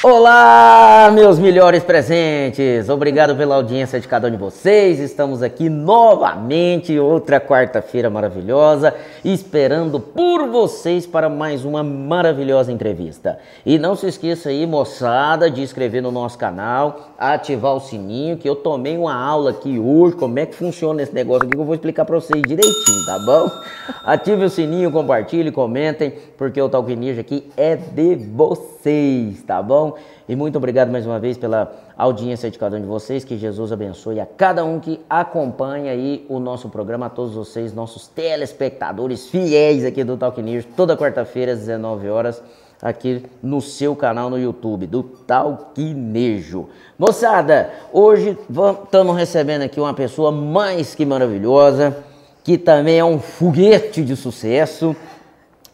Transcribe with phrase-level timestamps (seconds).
[0.00, 2.88] Olá, meus melhores presentes!
[2.88, 5.00] Obrigado pela audiência de cada um de vocês.
[5.00, 8.94] Estamos aqui novamente, outra quarta-feira maravilhosa,
[9.24, 13.40] esperando por vocês para mais uma maravilhosa entrevista.
[13.66, 18.48] E não se esqueça aí, moçada, de inscrever no nosso canal, ativar o sininho, que
[18.48, 21.64] eu tomei uma aula aqui hoje, como é que funciona esse negócio aqui, que eu
[21.64, 23.50] vou explicar para vocês direitinho, tá bom?
[24.04, 29.87] Ative o sininho, compartilhe, comentem, porque o Talk Ninja aqui é de vocês, tá bom?
[30.28, 33.24] E muito obrigado mais uma vez pela audiência de cada um de vocês.
[33.24, 37.72] Que Jesus abençoe a cada um que acompanha aí o nosso programa, a todos vocês,
[37.72, 42.42] nossos telespectadores fiéis aqui do Talk News, toda quarta-feira às 19 horas,
[42.80, 46.68] aqui no seu canal no YouTube, do Talquinejo.
[46.98, 48.38] Moçada, hoje
[48.84, 51.96] estamos recebendo aqui uma pessoa mais que maravilhosa,
[52.44, 54.96] que também é um foguete de sucesso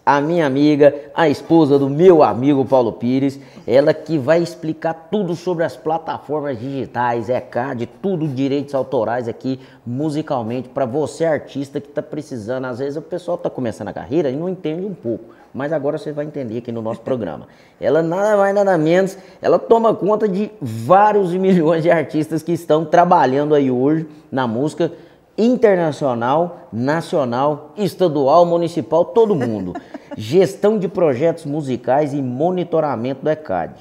[0.04, 5.34] a minha amiga, a esposa do meu amigo Paulo Pires, ela que vai explicar tudo
[5.34, 12.02] sobre as plataformas digitais, ECAD, tudo direitos autorais aqui musicalmente para você artista que está
[12.02, 12.66] precisando.
[12.66, 15.96] Às vezes o pessoal está começando a carreira e não entende um pouco, mas agora
[15.96, 17.48] você vai entender aqui no nosso programa.
[17.80, 22.84] Ela nada mais nada menos, ela toma conta de vários milhões de artistas que estão
[22.84, 24.92] trabalhando aí hoje na música
[25.36, 29.74] internacional, nacional, estadual, municipal, todo mundo.
[30.16, 33.74] Gestão de projetos musicais e monitoramento do ECAD.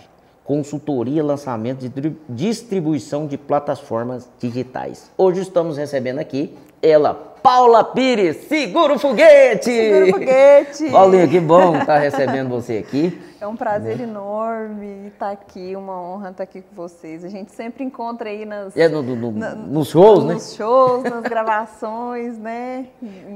[0.44, 5.12] Consultoria, lançamento e distribuição de plataformas digitais.
[5.18, 9.66] Hoje estamos recebendo aqui ela, Paula Pires, segura o foguete!
[9.66, 10.90] Segura o foguete!
[10.90, 13.22] Paulinha, que bom estar recebendo você aqui.
[13.42, 14.06] É um prazer né?
[14.06, 17.26] enorme estar aqui, uma honra estar aqui com vocês.
[17.26, 20.36] A gente sempre encontra aí nas, é no, no, na, nos shows, né?
[20.36, 22.88] Nos shows, nas gravações, né?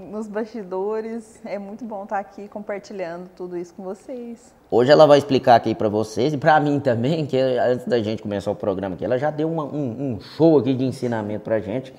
[0.10, 1.42] Nos bastidores.
[1.44, 4.56] É muito bom estar aqui compartilhando tudo isso com vocês.
[4.72, 8.24] Hoje ela vai explicar aqui para vocês e para mim também, que antes da gente
[8.24, 11.60] começar o programa aqui, ela já deu uma, um, um show aqui de ensinamento para
[11.60, 11.94] gente.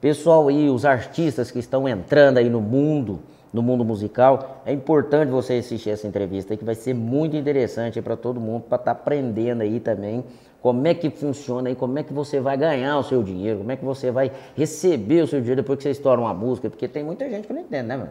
[0.00, 3.20] Pessoal aí, os artistas que estão entrando aí no mundo,
[3.52, 8.02] no mundo musical, é importante você assistir essa entrevista aí, que vai ser muito interessante
[8.02, 10.24] para todo mundo, para estar tá aprendendo aí também
[10.60, 13.72] como é que funciona aí, como é que você vai ganhar o seu dinheiro, como
[13.72, 16.88] é que você vai receber o seu dinheiro depois que você estoura uma música, porque
[16.88, 18.10] tem muita gente que não entende, né, mano?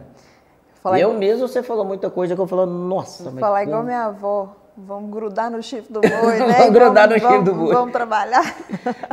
[0.84, 1.14] Eu igual...
[1.14, 3.70] mesmo, você falou muita coisa que eu falo, nossa, mas Falar como...
[3.70, 4.56] igual minha avó.
[4.78, 6.58] Vamos grudar no chifre do boi, né?
[6.58, 7.72] vamos grudar no chifre do boi.
[7.72, 8.56] Vamos trabalhar.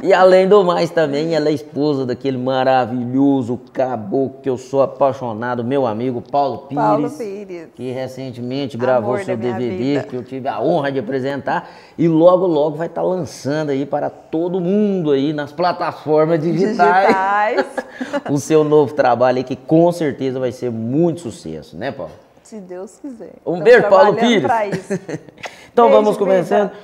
[0.03, 5.63] e além do mais também, ela é esposa daquele maravilhoso caboclo que eu sou apaixonado,
[5.63, 6.83] meu amigo Paulo Pires.
[6.83, 7.69] Paulo Pires.
[7.75, 10.03] Que recentemente gravou Amor seu DVD, vida.
[10.03, 11.69] que eu tive a honra de apresentar.
[11.97, 17.07] E logo, logo vai estar tá lançando aí para todo mundo aí nas plataformas digitais.
[17.07, 17.65] digitais.
[18.29, 22.22] o seu novo trabalho aí, que com certeza vai ser muito sucesso, né, Paulo?
[22.43, 23.33] Se Deus quiser.
[23.45, 24.91] Um Estamos beijo, Paulo Pires.
[25.71, 26.69] então beijo, vamos começando.
[26.69, 26.83] Beijo.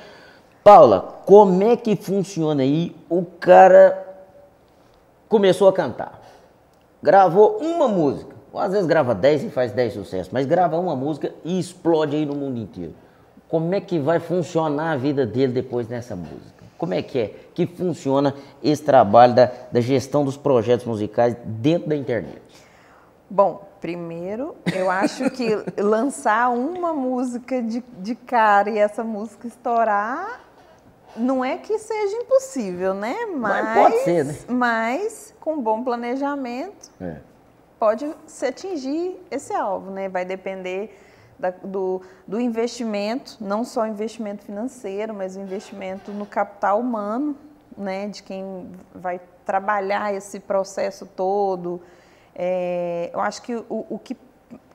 [0.64, 2.96] Paula, como é que funciona aí?
[3.09, 4.08] O cara
[5.28, 6.20] começou a cantar,
[7.02, 10.96] gravou uma música, ou às vezes grava 10 e faz 10 sucessos, mas grava uma
[10.96, 12.94] música e explode aí no mundo inteiro.
[13.47, 16.64] Como é que vai funcionar a vida dele depois dessa música?
[16.78, 18.34] Como é que é que funciona
[18.64, 22.41] esse trabalho da, da gestão dos projetos musicais dentro da internet?
[23.30, 30.41] Bom, primeiro, eu acho que lançar uma música de, de cara e essa música estourar
[31.16, 33.25] não é que seja impossível, né?
[33.35, 34.35] Mas, mas pode ser, né?
[34.47, 37.17] Mas com bom planejamento é.
[37.79, 40.07] pode se atingir esse alvo, né?
[40.07, 40.97] Vai depender
[41.38, 47.35] da, do, do investimento, não só investimento financeiro, mas o investimento no capital humano,
[47.78, 48.07] né?
[48.07, 51.81] De quem vai trabalhar esse processo todo
[52.35, 54.16] é, eu acho que o, o que,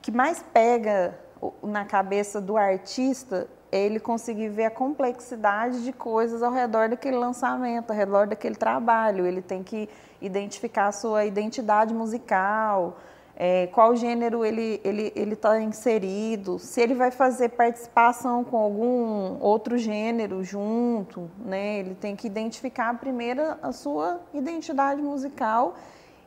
[0.01, 1.17] que mais pega
[1.61, 7.17] na cabeça do artista é ele conseguir ver a complexidade de coisas ao redor daquele
[7.17, 9.25] lançamento, ao redor daquele trabalho.
[9.25, 9.89] Ele tem que
[10.21, 12.97] identificar a sua identidade musical,
[13.35, 18.55] é, qual gênero ele está ele, ele tá inserido, se ele vai fazer participação com
[18.55, 21.79] algum outro gênero junto, né?
[21.79, 25.75] Ele tem que identificar primeiro a sua identidade musical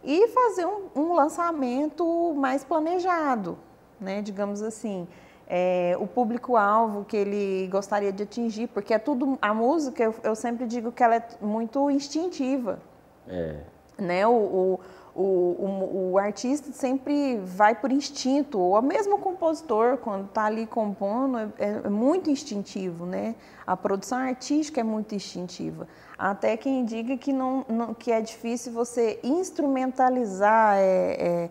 [0.02, 3.58] e fazer um, um lançamento mais planejado,
[4.00, 4.22] né?
[4.22, 5.06] digamos assim.
[5.50, 9.38] É, o público-alvo que ele gostaria de atingir, porque é tudo.
[9.40, 12.78] A música, eu, eu sempre digo que ela é muito instintiva.
[13.26, 13.60] É.
[13.96, 14.26] Né?
[14.26, 14.80] O, o,
[15.20, 20.64] o, o, o, artista sempre vai por instinto, ou mesmo o compositor, quando está ali
[20.64, 23.04] compondo, é, é, muito instintivo.
[23.04, 23.34] Né?
[23.66, 25.88] A produção artística é muito instintiva.
[26.16, 31.50] Até quem diga que, não, não que é difícil você instrumentalizar é, é,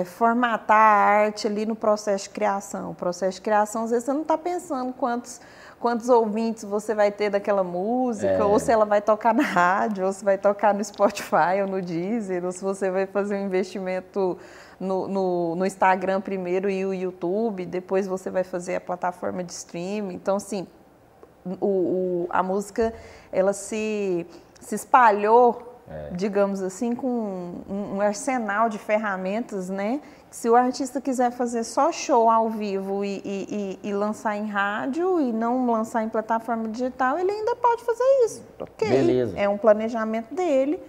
[0.00, 2.92] é, formatar a arte ali no processo de criação.
[2.92, 5.40] O processo de criação, às vezes, você não está pensando quantos,
[5.82, 8.44] quantos ouvintes você vai ter daquela música, é.
[8.44, 11.82] ou se ela vai tocar na rádio, ou se vai tocar no Spotify ou no
[11.82, 14.38] Deezer, ou se você vai fazer um investimento
[14.78, 19.50] no, no, no Instagram primeiro e o YouTube, depois você vai fazer a plataforma de
[19.50, 20.14] streaming.
[20.14, 20.68] Então, assim,
[21.44, 22.94] o, o, a música
[23.32, 24.24] ela se,
[24.60, 26.10] se espalhou é.
[26.14, 27.06] digamos assim, com
[27.68, 30.00] um, um, arsenal de ferramentas, né?
[30.30, 34.46] Se o artista quiser fazer só show ao vivo e, e, e, e, lançar em
[34.46, 38.42] rádio e não lançar em plataforma digital, ele ainda pode fazer isso.
[38.58, 38.88] Ok.
[38.88, 39.38] Beleza.
[39.38, 40.82] É um planejamento dele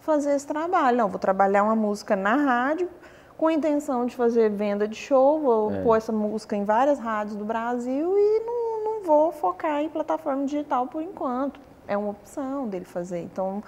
[0.00, 0.96] fazer esse trabalho.
[0.96, 2.88] Não, vou trabalhar uma música na rádio
[3.36, 5.80] com a intenção de fazer venda de show, vou é.
[5.82, 10.44] pôr essa música em várias rádios do Brasil e não, não vou focar em plataforma
[10.44, 13.22] digital por enquanto é uma opção dele fazer.
[13.22, 13.64] Então,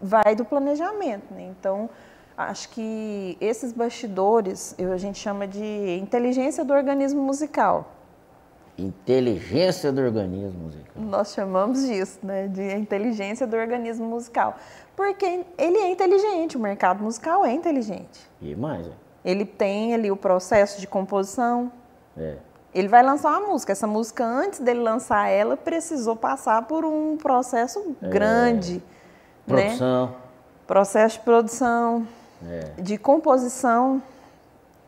[0.00, 1.52] vai do planejamento, né?
[1.58, 1.90] Então,
[2.36, 7.92] acho que esses bastidores, eu, a gente chama de inteligência do organismo musical.
[8.78, 10.94] Inteligência do organismo musical.
[10.96, 12.48] Nós chamamos disso, né?
[12.48, 14.56] De inteligência do organismo musical.
[14.96, 18.28] Porque ele é inteligente, o mercado musical é inteligente.
[18.40, 18.92] E mais, é?
[19.24, 21.72] Ele tem ali o processo de composição.
[22.16, 22.36] É
[22.74, 23.72] ele vai lançar uma música.
[23.72, 28.08] Essa música, antes dele lançar ela, precisou passar por um processo é.
[28.08, 28.82] grande.
[29.46, 29.64] Né?
[29.66, 30.06] Produção.
[30.06, 30.12] Né?
[30.66, 32.08] Processo de produção,
[32.48, 32.80] é.
[32.80, 34.02] de composição,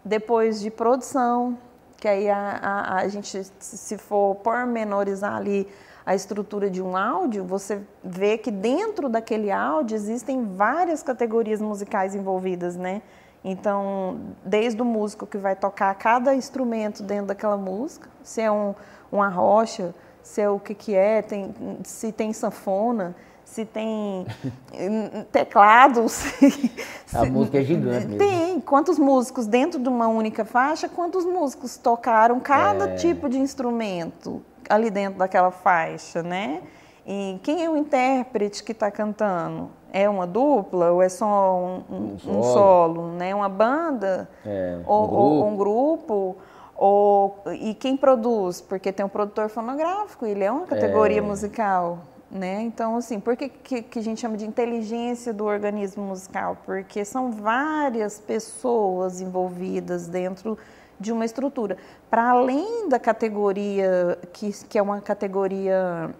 [0.05, 1.57] depois de produção,
[1.99, 5.69] que aí a, a, a gente, se for pormenorizar ali
[6.05, 12.15] a estrutura de um áudio, você vê que dentro daquele áudio existem várias categorias musicais
[12.15, 13.03] envolvidas, né?
[13.49, 18.75] Então, desde o músico que vai tocar cada instrumento dentro daquela música, se é um,
[19.11, 21.55] uma rocha, se é o que, que é, tem,
[21.85, 23.15] se tem sanfona,
[23.45, 24.27] se tem
[25.31, 26.25] teclados.
[27.15, 28.09] A música é gigante.
[28.09, 28.19] Mesmo.
[28.19, 28.59] Tem.
[28.59, 32.95] Quantos músicos dentro de uma única faixa, quantos músicos tocaram cada é.
[32.97, 36.63] tipo de instrumento ali dentro daquela faixa, né?
[37.07, 39.71] E quem é o intérprete que está cantando?
[39.97, 42.39] É uma dupla ou é só um, um, um, solo.
[42.39, 43.09] um solo.
[43.13, 43.35] né?
[43.35, 45.23] Uma banda é, ou, um grupo.
[45.23, 46.37] Ou, um grupo
[46.77, 48.61] ou, e quem produz?
[48.61, 51.23] Porque tem um produtor fonográfico, ele é uma categoria é.
[51.23, 52.01] musical.
[52.31, 52.63] Né?
[52.63, 56.59] Então, assim, por que, que, que, a gente chama de inteligência do organismo musical?
[56.67, 60.59] Porque são várias pessoas envolvidas dentro
[60.99, 61.77] de uma estrutura.
[62.11, 66.11] Para além da categoria, que, que é uma categoria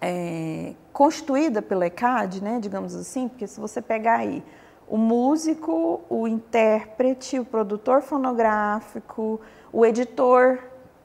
[0.00, 4.42] é, constituída pela ECAD, né, digamos assim, porque se você pegar aí
[4.88, 9.40] o músico, o intérprete, o produtor fonográfico,
[9.72, 10.58] o editor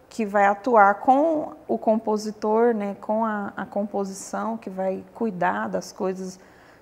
[0.09, 5.91] que vai atuar com o compositor, né, com a, a composição, que vai cuidar das
[5.91, 6.39] coisas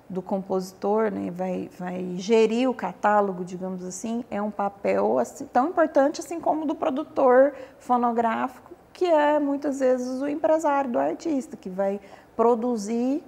[0.08, 5.68] do compositor, né, vai, vai gerir o catálogo, digamos assim, é um papel assim, tão
[5.68, 11.68] importante assim como do produtor fonográfico que é muitas vezes o empresário do artista, que
[11.68, 12.00] vai
[12.36, 13.22] produzir,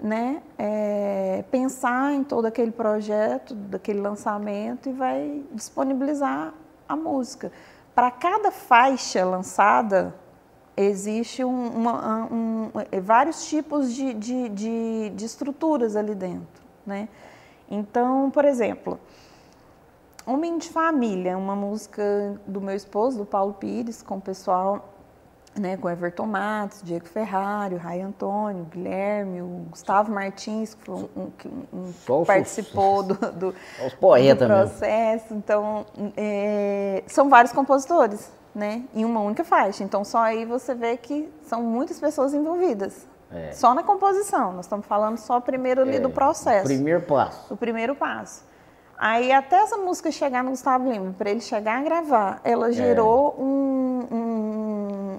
[0.00, 6.54] né, é, pensar em todo aquele projeto, daquele lançamento e vai disponibilizar
[6.88, 7.50] a música.
[7.96, 10.14] Para cada faixa lançada,
[10.76, 12.70] existe um, uma, um,
[13.02, 16.62] vários tipos de, de, de, de estruturas ali dentro.
[16.86, 17.08] Né?
[17.68, 19.00] Então, por exemplo,
[20.24, 24.94] Homem de Família, uma música do meu esposo, do Paulo Pires, com o pessoal
[25.56, 30.90] né, com Everton Matos, Diego Ferrari, o Rai Antônio, o Guilherme, o Gustavo Martins, que,
[30.90, 35.34] um, um, um participou do, do, do processo.
[35.34, 35.86] Então,
[36.16, 39.82] é, são vários compositores, né, em uma única faixa.
[39.82, 43.06] Então, só aí você vê que são muitas pessoas envolvidas.
[43.30, 43.52] É.
[43.52, 46.64] Só na composição, nós estamos falando só primeiro ali é, do processo.
[46.64, 47.54] O primeiro passo.
[47.54, 48.48] O primeiro passo.
[48.96, 52.72] Aí até essa música chegar no Gustavo Lima, para ele chegar a gravar, ela é.
[52.72, 54.08] gerou um,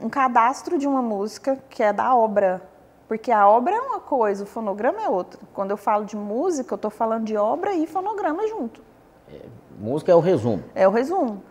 [0.01, 2.61] um, um, cadastro de uma música que é da obra.
[3.07, 5.39] Porque a obra é uma coisa, o fonograma é outra.
[5.53, 8.81] Quando eu falo de música, eu estou falando de obra e fonograma junto.
[9.27, 9.41] É,
[9.79, 10.63] música é o resumo.
[10.75, 11.43] É o resumo.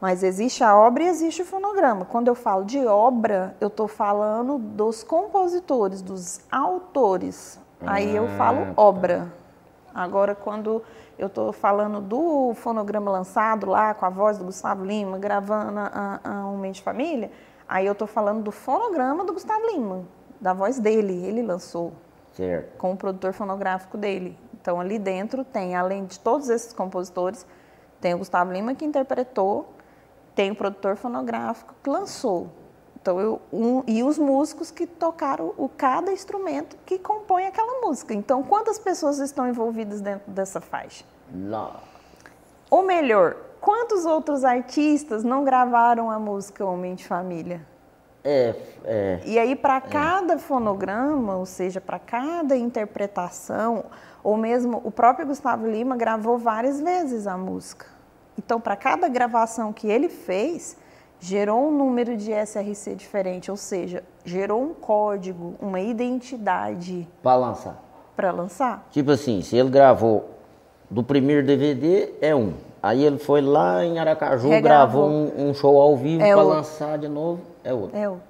[0.00, 2.04] Mas existe a obra e existe o fonograma.
[2.04, 7.60] Quando eu falo de obra, eu estou falando dos compositores, dos autores.
[7.86, 9.32] Aí eu falo ah, obra.
[9.92, 10.02] Tá.
[10.02, 10.82] Agora, quando
[11.18, 16.20] eu estou falando do fonograma lançado lá com a voz do Gustavo Lima, gravando a,
[16.24, 17.30] a Um de Família,
[17.70, 20.04] aí eu estou falando do fonograma do Gustavo Lima,
[20.40, 21.92] da voz dele, ele lançou.
[22.32, 22.76] Certo.
[22.76, 24.36] Com o produtor fonográfico dele.
[24.60, 27.46] Então ali dentro tem, além de todos esses compositores,
[28.00, 29.68] tem o Gustavo Lima que interpretou,
[30.34, 32.48] tem o produtor fonográfico que lançou.
[33.00, 38.12] Então, eu, um, e os músicos que tocaram o cada instrumento que compõe aquela música.
[38.12, 41.02] Então, quantas pessoas estão envolvidas dentro dessa faixa?
[41.32, 41.76] Não.
[42.68, 47.66] Ou melhor, quantos outros artistas não gravaram a música Homem de Família?
[48.22, 49.20] É, é.
[49.24, 53.84] E aí, para cada fonograma, ou seja, para cada interpretação,
[54.22, 57.86] ou mesmo o próprio Gustavo Lima gravou várias vezes a música.
[58.38, 60.76] Então, para cada gravação que ele fez,
[61.18, 67.08] gerou um número de SRC diferente, ou seja, gerou um código, uma identidade.
[67.22, 67.82] Para lançar.
[68.16, 68.86] Para lançar.
[68.90, 70.39] Tipo assim, se ele gravou
[70.90, 72.54] do primeiro DVD, é um.
[72.82, 75.08] Aí ele foi lá em Aracaju, Regravou.
[75.08, 77.96] gravou um, um, show ao vivo é para lançar de novo, é outro.
[77.96, 78.24] É outro.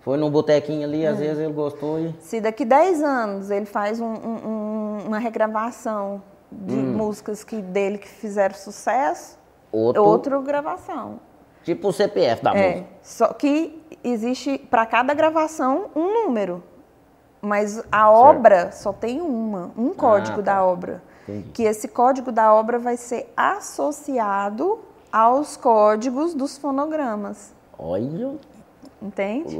[0.00, 1.24] Foi num botequinho ali, às é.
[1.24, 2.14] vezes ele gostou e.
[2.20, 6.94] Se daqui 10 anos ele faz um, um, uma regravação de hum.
[6.96, 9.38] músicas que, dele que fizeram sucesso,
[9.70, 11.20] outro, outra gravação.
[11.62, 12.88] Tipo o CPF da é, música.
[13.02, 16.62] Só que existe para cada gravação um número.
[17.40, 18.10] Mas a certo.
[18.10, 20.54] obra só tem uma, um código ah, tá.
[20.54, 21.02] da obra.
[21.28, 21.50] Entendi.
[21.52, 24.78] Que esse código da obra vai ser associado
[25.10, 27.52] aos códigos dos fonogramas.
[27.78, 28.34] Olha.
[29.00, 29.56] Entende?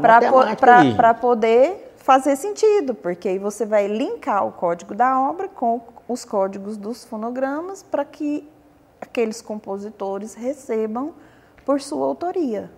[0.00, 5.80] Para po poder fazer sentido, porque aí você vai linkar o código da obra com
[6.08, 8.48] os códigos dos fonogramas para que
[9.00, 11.14] aqueles compositores recebam
[11.64, 12.70] por sua autoria.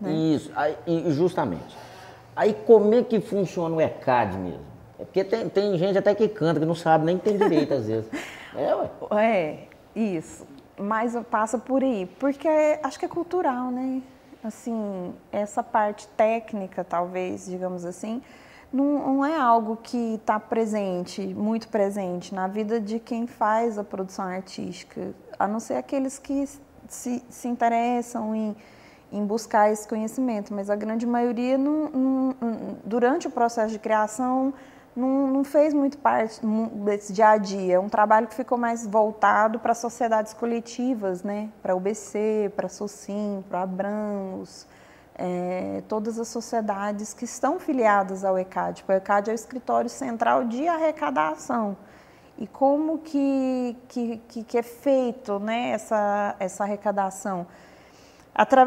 [0.00, 0.12] Né?
[0.12, 0.76] Isso, aí,
[1.12, 1.76] justamente.
[2.36, 4.73] Aí como é que funciona o ECAD mesmo?
[5.04, 7.86] É porque tem, tem gente até que canta, que não sabe nem tem direito às
[7.86, 8.10] vezes.
[8.56, 8.88] É, ué.
[9.20, 10.46] É, isso.
[10.78, 12.48] Mas passa por aí, porque
[12.84, 14.00] acho que é cultural, né?
[14.44, 18.22] Assim, essa parte técnica, talvez, digamos assim,
[18.72, 23.82] não, não é algo que está presente, muito presente na vida de quem faz a
[23.82, 26.48] produção artística, a não ser aqueles que
[26.88, 28.56] se, se interessam em,
[29.12, 32.36] em buscar esse conhecimento, mas a grande maioria, não, não,
[32.84, 34.54] durante o processo de criação,
[34.96, 36.40] não, não fez muito parte
[36.84, 37.74] desse dia a dia.
[37.74, 41.50] É um trabalho que ficou mais voltado para sociedades coletivas, né?
[41.62, 44.66] para o UBC, para a SOCIM, para a Abramos,
[45.16, 48.84] é, todas as sociedades que estão filiadas ao ECAD.
[48.86, 51.76] O ECAD é o escritório central de arrecadação.
[52.36, 57.46] E como que, que, que é feito né, essa, essa arrecadação?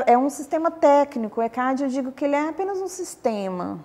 [0.06, 1.42] É um sistema técnico.
[1.42, 3.80] O ECAD, eu digo que ele é apenas um sistema.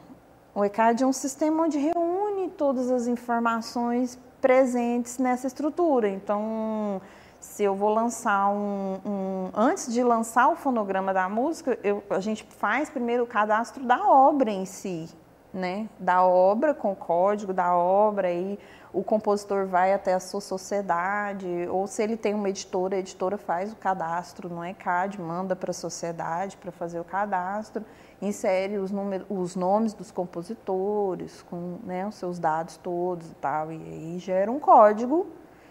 [0.55, 6.09] O ECAD é um sistema onde reúne todas as informações presentes nessa estrutura.
[6.09, 7.01] Então,
[7.41, 12.21] se eu vou lançar um, um, antes de lançar o fonograma da música, eu, a
[12.21, 15.09] gente faz primeiro o cadastro da obra em si,
[15.55, 15.89] né?
[15.99, 18.59] Da obra com o código da obra e
[18.93, 23.39] o compositor vai até a sua sociedade, ou se ele tem uma editora, a editora
[23.39, 27.85] faz o cadastro no ECAD, manda para a sociedade para fazer o cadastro
[28.23, 33.73] insere os, números, os nomes dos compositores, com né, os seus dados todos e tal,
[33.73, 35.27] e aí gera um código,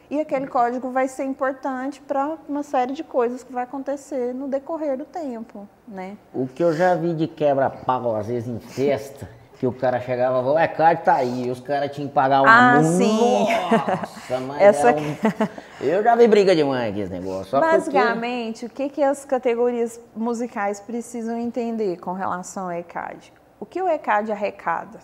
[0.09, 4.49] e aquele código vai ser importante para uma série de coisas que vai acontecer no
[4.49, 6.17] decorrer do tempo, né?
[6.33, 9.29] O que eu já vi de quebra-pau, às vezes, em festa,
[9.61, 11.51] que o cara chegava e é, cara, tá aí.
[11.51, 13.45] Os caras tinham que pagar uma ah, sim.
[13.45, 14.91] Nossa, mas Essa...
[14.91, 15.17] Um...
[15.85, 17.59] Eu já vi briga demais aqui esse negócio.
[17.59, 18.85] Basicamente, porque...
[18.85, 23.31] o que, que as categorias musicais precisam entender com relação ao ECAD?
[23.59, 24.97] O que o ECAD arrecada?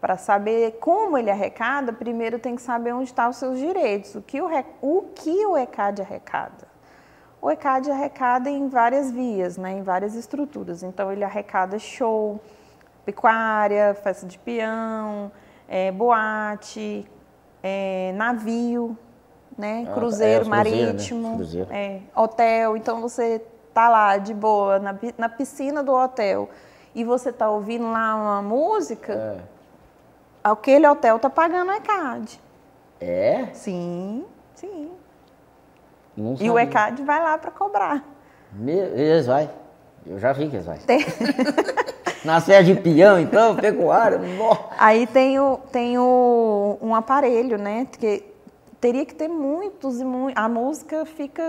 [0.00, 4.14] Para saber como ele arrecada, primeiro tem que saber onde estão os seus direitos.
[4.14, 4.48] O que o,
[4.80, 6.68] o, que o ECAD arrecada?
[7.42, 10.84] O ECAD arrecada em várias vias, né, em várias estruturas.
[10.84, 12.40] Então, ele arrecada show,
[13.04, 15.30] pecuária, festa de peão,
[15.68, 17.06] é, boate,
[17.62, 18.96] é, navio,
[19.56, 19.86] né?
[19.88, 21.88] Ah, cruzeiro, é, marítimo, cruzeiro, né?
[21.88, 22.10] cruzeiro.
[22.14, 22.76] hotel.
[22.76, 23.42] Então você
[23.72, 26.48] tá lá de boa na, na piscina do hotel
[26.94, 29.40] e você tá ouvindo lá uma música, é.
[30.42, 32.40] aquele hotel tá pagando a ECAD.
[33.00, 33.48] É?
[33.52, 34.90] Sim, sim.
[36.40, 38.04] e o ECAD vai lá para cobrar.
[38.66, 39.50] Eles vai.
[40.06, 40.78] Eu já vi que eles vai.
[40.78, 41.00] Tem...
[42.24, 44.18] Na Serra de Peão, então, pecuária.
[44.78, 47.86] Aí tem, o, tem o, um aparelho, né?
[47.98, 48.22] Que
[48.84, 50.36] teria que ter muitos e muitos.
[50.36, 51.42] A música fica.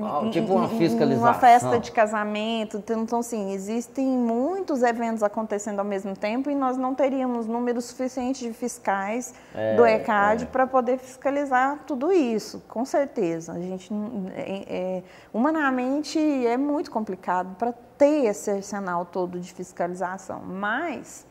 [0.00, 1.26] Ah, tipo uma fiscalização.
[1.26, 2.78] Uma festa de casamento.
[2.78, 7.82] Então, então, assim, existem muitos eventos acontecendo ao mesmo tempo e nós não teríamos número
[7.82, 10.46] suficiente de fiscais é, do ECAD é.
[10.46, 13.52] para poder fiscalizar tudo isso, com certeza.
[13.52, 13.92] A gente,
[14.34, 15.02] é, é,
[15.34, 20.40] humanamente, é muito complicado para ter esse arsenal todo de fiscalização.
[20.40, 21.26] Mas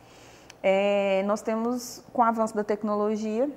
[0.62, 3.50] é, nós temos, com o avanço da tecnologia,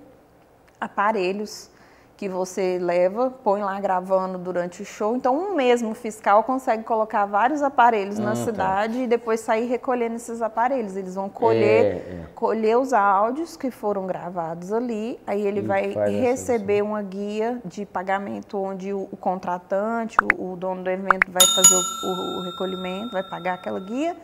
[0.80, 1.70] aparelhos
[2.16, 5.16] que você leva, põe lá gravando durante o show.
[5.16, 8.44] Então, um mesmo fiscal consegue colocar vários aparelhos na ah, tá.
[8.44, 9.00] cidade tá.
[9.00, 10.96] e depois sair recolhendo esses aparelhos.
[10.96, 12.26] Eles vão colher, é, é.
[12.34, 17.84] colher os áudios que foram gravados ali, aí ele e vai receber uma guia de
[17.84, 23.10] pagamento onde o, o contratante, o, o, dono do evento vai fazer o, o recolhimento,
[23.12, 24.16] vai pagar aquela guia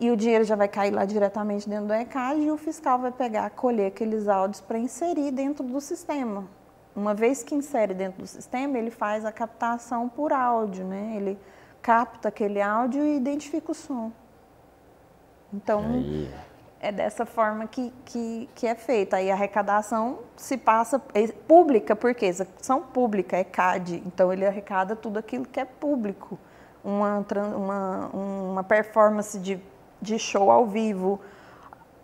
[0.00, 3.10] e o dinheiro já vai cair lá diretamente dentro do ECAD e o fiscal vai
[3.10, 6.44] pegar, colher aqueles áudios para inserir dentro do sistema.
[6.94, 11.14] Uma vez que insere dentro do sistema, ele faz a captação por áudio, né?
[11.16, 11.38] Ele
[11.80, 14.12] capta aquele áudio e identifica o som.
[15.52, 16.30] Então, Aí.
[16.80, 19.16] é dessa forma que, que, que, é feita.
[19.16, 22.30] Aí a arrecadação se passa é pública, porque
[22.60, 24.02] são pública, é CAD.
[24.06, 26.38] Então, ele arrecada tudo aquilo que é público.
[26.84, 27.24] Uma,
[27.56, 29.60] uma, uma performance de,
[30.00, 31.20] de show ao vivo,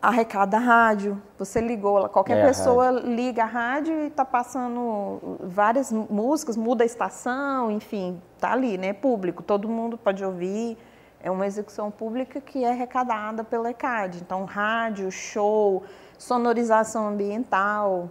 [0.09, 1.21] arrecada rádio.
[1.39, 6.87] Você ligou, qualquer é, pessoa liga a rádio e está passando várias músicas, muda a
[6.87, 8.93] estação, enfim, tá ali, né?
[8.93, 10.77] Público, todo mundo pode ouvir.
[11.21, 14.19] É uma execução pública que é arrecadada pela ECAD.
[14.19, 15.83] Então, rádio, show,
[16.19, 18.11] sonorização ambiental,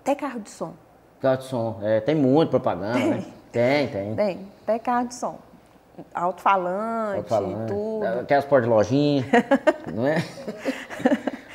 [0.00, 0.74] até carro de som.
[1.20, 3.10] Carro de som, é, tem muito propaganda, tem.
[3.10, 3.24] né?
[3.52, 4.14] Tem, tem.
[4.16, 5.45] Tem, até carro de som
[6.14, 8.06] alto-falante, alto tudo.
[8.20, 9.24] Aquelas portas de lojinha,
[9.92, 10.22] não é?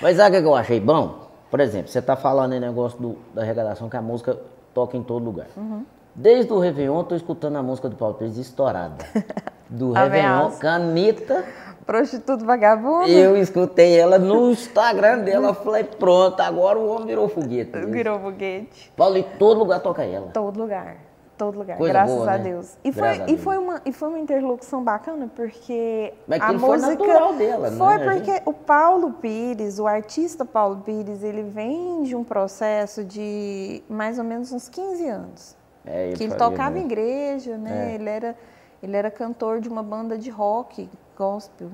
[0.02, 1.30] Mas sabe o que eu achei bom?
[1.50, 4.38] Por exemplo, você está falando em negócio do, da arrecadação que a música
[4.74, 5.48] toca em todo lugar.
[5.56, 5.86] Uhum.
[6.16, 9.06] Desde o Réveillon, tô escutando a música do Paulo Pires estourada.
[9.70, 11.46] Do Réveillon, Canita.
[11.86, 13.08] Prostituto vagabundo.
[13.08, 17.72] Eu escutei ela no Instagram dela, falei, pronto, agora o homem virou foguete.
[17.86, 18.92] Virou foguete.
[18.98, 20.28] Paulo, em todo lugar toca ela.
[20.34, 21.11] Todo lugar
[21.42, 22.44] todo lugar, Coisa graças boa, a né?
[22.44, 22.78] Deus.
[22.84, 26.68] E foi, e, foi uma, e foi uma interlocução bacana, porque a música...
[26.68, 28.14] foi natural dela, Foi né?
[28.14, 28.44] porque gente...
[28.46, 34.24] o Paulo Pires, o artista Paulo Pires, ele vem de um processo de mais ou
[34.24, 35.58] menos uns 15 anos.
[35.84, 36.82] É, ele que ele tocava né?
[36.82, 37.92] em igreja, né?
[37.92, 37.96] É.
[37.96, 38.36] Ele, era,
[38.84, 41.72] ele era cantor de uma banda de rock, gospel,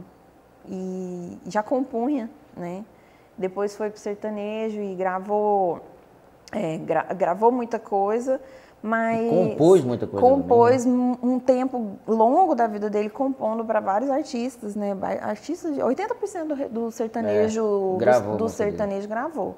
[0.66, 2.86] e já compunha, né?
[3.38, 5.82] Depois foi pro sertanejo e gravou,
[6.54, 8.40] é, gra, gravou muita coisa,
[8.88, 10.26] mas compôs muita coisa.
[10.26, 11.18] Compôs também, né?
[11.22, 14.96] um tempo longo da vida dele compondo para vários artistas, né?
[15.22, 19.56] Artistas, 80% do, do sertanejo é, gravou do, sertanejo gravou.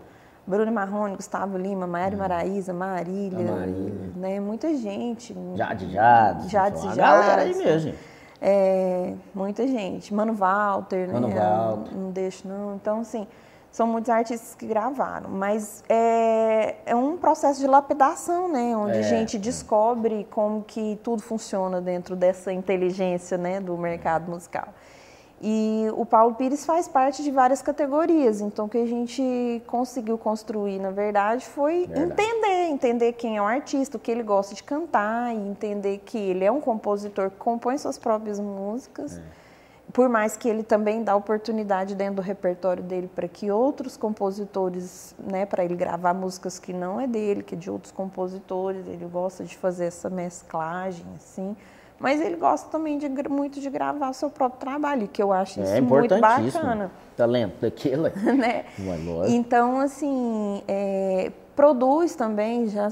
[0.47, 2.21] Bruno Marrone, Gustavo Lima, Mário hum.
[2.21, 4.39] Maraíza, Marília, Marília, né?
[4.39, 5.35] Muita gente.
[5.55, 6.49] Jade Jade.
[6.49, 6.97] Jade Jade.
[6.97, 7.93] galera aí mesmo.
[8.41, 10.11] É, muita gente.
[10.11, 11.35] Mano Walter, Mano né?
[11.35, 11.93] Walter.
[11.93, 12.75] Não, não deixo não.
[12.75, 13.27] Então, assim,
[13.71, 18.75] são muitos artistas que gravaram, mas é, é um processo de lapidação, né?
[18.75, 18.99] Onde é.
[18.99, 24.69] a gente descobre como que tudo funciona dentro dessa inteligência, né, do mercado musical.
[25.41, 30.17] E o Paulo Pires faz parte de várias categorias, então o que a gente conseguiu
[30.17, 32.11] construir, na verdade, foi verdade.
[32.11, 36.17] entender, entender quem é o artista, o que ele gosta de cantar, e entender que
[36.17, 39.17] ele é um compositor que compõe suas próprias músicas.
[39.17, 39.48] É
[39.91, 45.15] por mais que ele também dá oportunidade dentro do repertório dele para que outros compositores,
[45.17, 49.05] né, para ele gravar músicas que não é dele, que é de outros compositores, ele
[49.05, 51.55] gosta de fazer essa mesclagem assim.
[51.99, 55.59] Mas ele gosta também de, muito de gravar o seu próprio trabalho, que eu acho
[55.59, 56.91] é isso muito bacana.
[57.17, 58.03] Talento daquilo.
[58.37, 58.65] né?
[59.27, 62.87] Então, assim, é, produz também, já,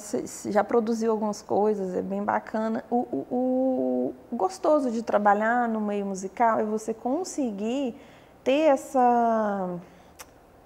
[0.50, 2.84] já produziu algumas coisas, é bem bacana.
[2.92, 7.96] O, o, o, gostoso de trabalhar no meio musical é você conseguir
[8.44, 9.70] ter essa,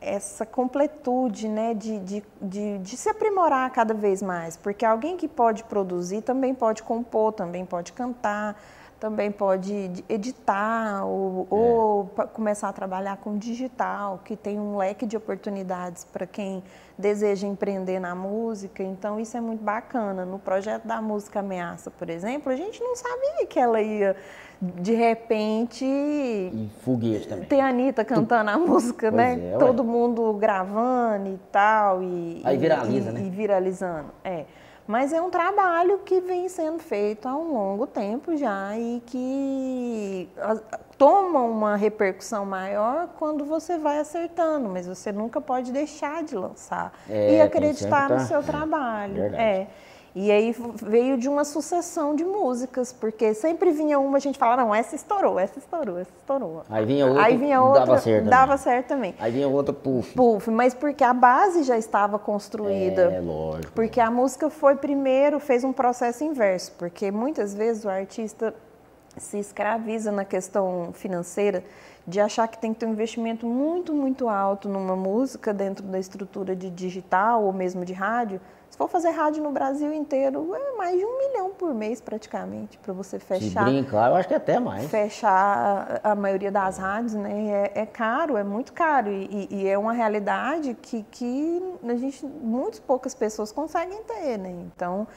[0.02, 5.28] essa completude, né, de, de, de, de se aprimorar cada vez mais, porque alguém que
[5.28, 8.60] pode produzir também pode compor, também pode cantar,
[9.02, 11.56] também pode editar ou, é.
[11.56, 16.64] ou, começar a trabalhar com digital, que tem um leque de oportunidades para quem
[16.96, 18.84] deseja empreender na música.
[18.84, 20.24] Então, isso é muito bacana.
[20.24, 24.16] No projeto da Música Ameaça, por exemplo, a gente não sabia que ela ia,
[24.62, 25.84] de repente.
[25.84, 27.46] E foguete também.
[27.46, 28.56] Ter a Anitta cantando tu...
[28.56, 29.54] a música, pois né?
[29.54, 32.04] É, Todo mundo gravando e tal.
[32.04, 33.22] E, Aí viraliza, e, né?
[33.26, 34.12] E viralizando.
[34.24, 34.46] É.
[34.92, 40.28] Mas é um trabalho que vem sendo feito há um longo tempo já e que
[40.98, 46.92] toma uma repercussão maior quando você vai acertando, mas você nunca pode deixar de lançar
[47.10, 48.26] é, e acreditar no tá...
[48.26, 49.34] seu trabalho.
[49.34, 49.68] É.
[50.14, 54.62] E aí veio de uma sucessão de músicas, porque sempre vinha uma, a gente falava,
[54.62, 56.64] não, essa estourou, essa estourou, essa estourou.
[56.70, 58.58] Aí vinha outra, aí vinha outra dava certo dava também.
[58.58, 59.16] certo também.
[59.18, 60.14] Aí vinha outra puff.
[60.14, 63.04] Puff, mas porque a base já estava construída.
[63.04, 63.72] É, lógico.
[63.74, 68.54] Porque a música foi primeiro, fez um processo inverso, porque muitas vezes o artista
[69.16, 71.64] se escraviza na questão financeira
[72.06, 76.00] de achar que tem que ter um investimento muito, muito alto numa música dentro da
[76.00, 78.42] estrutura de digital ou mesmo de rádio,
[78.82, 82.94] for fazer rádio no Brasil inteiro, é mais de um milhão por mês praticamente, para
[82.94, 83.66] você fechar.
[83.66, 84.90] Se brincar, eu acho que até mais.
[84.90, 87.70] Fechar a, a maioria das rádios, né?
[87.76, 89.12] É, é caro, é muito caro.
[89.12, 94.50] E, e, é uma realidade que, que a gente, muitas poucas pessoas conseguem ter, né?
[94.50, 95.08] Então.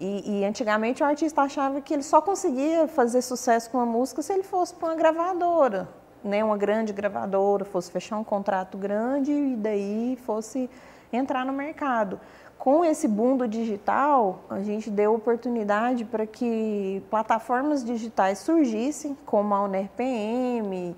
[0.00, 4.22] E, e, antigamente o artista achava que ele só conseguia fazer sucesso com a música
[4.22, 5.86] se ele fosse para uma gravadora,
[6.24, 10.70] né, uma grande gravadora, fosse fechar um contrato grande e daí fosse
[11.12, 12.18] entrar no mercado.
[12.60, 19.54] Com esse boom do digital, a gente deu oportunidade para que plataformas digitais surgissem, como
[19.54, 20.94] a UNERPM,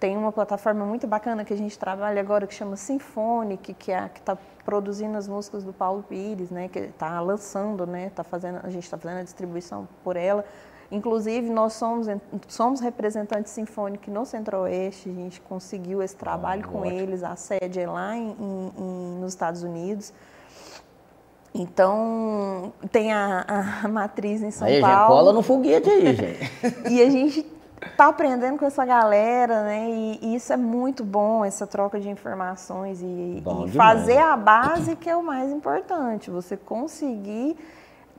[0.00, 4.10] tem uma plataforma muito bacana que a gente trabalha agora que chama Symphonic, que é
[4.14, 6.68] está produzindo as músicas do Paulo Pires, né?
[6.68, 8.08] Que está lançando, né?
[8.08, 10.46] Tá fazendo, a gente está fazendo a distribuição por ela.
[10.90, 12.06] Inclusive nós somos
[12.48, 15.10] somos representantes Symphonic no Centro-Oeste.
[15.10, 16.98] A gente conseguiu esse trabalho ah, com ótimo.
[16.98, 17.22] eles.
[17.22, 20.10] A sede é lá em, em, nos Estados Unidos.
[21.54, 24.96] Então, tem a, a matriz em São aí, Paulo.
[24.96, 26.88] Aí, cola no foguete aí, gente.
[26.90, 27.46] e a gente
[27.96, 29.90] tá aprendendo com essa galera, né?
[29.90, 33.04] E, e, isso é muito bom, essa troca de informações e,
[33.66, 36.30] e fazer a base que é o mais importante.
[36.30, 37.56] Você conseguir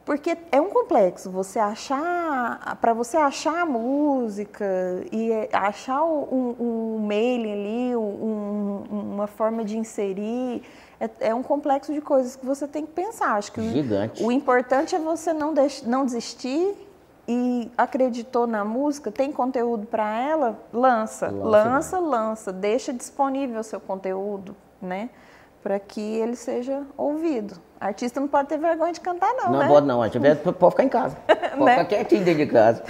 [0.06, 4.66] porque é um complexo você achar para você achar a música
[5.12, 10.62] e achar um, um mailing ali um, uma forma de inserir
[11.00, 14.24] é, é, um complexo de coisas que você tem que pensar acho que Gigante.
[14.24, 16.76] O, o importante é você não deix, não desistir
[17.28, 23.64] e acreditou na música, tem conteúdo para ela, lança, lança, lança, lança, deixa disponível o
[23.64, 25.10] seu conteúdo, né?
[25.62, 27.56] Para que ele seja ouvido.
[27.80, 29.52] Artista não pode ter vergonha de cantar, não.
[29.52, 29.68] Não né?
[29.68, 30.02] pode, não.
[30.02, 31.18] Artista pode ficar em casa.
[31.54, 31.84] Pode né?
[31.84, 32.84] ficar quietinho dentro de casa.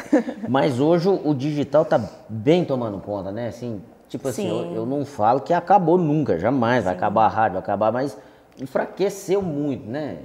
[0.48, 3.50] Mas hoje o digital tá bem tomando conta, né?
[3.50, 3.84] Assim,
[4.18, 6.80] tipo assim, eu, eu, não falo que acabou nunca, jamais.
[6.80, 6.86] Sim.
[6.86, 8.18] Vai acabar a rádio, vai acabar, mas
[8.60, 10.20] enfraqueceu muito, né?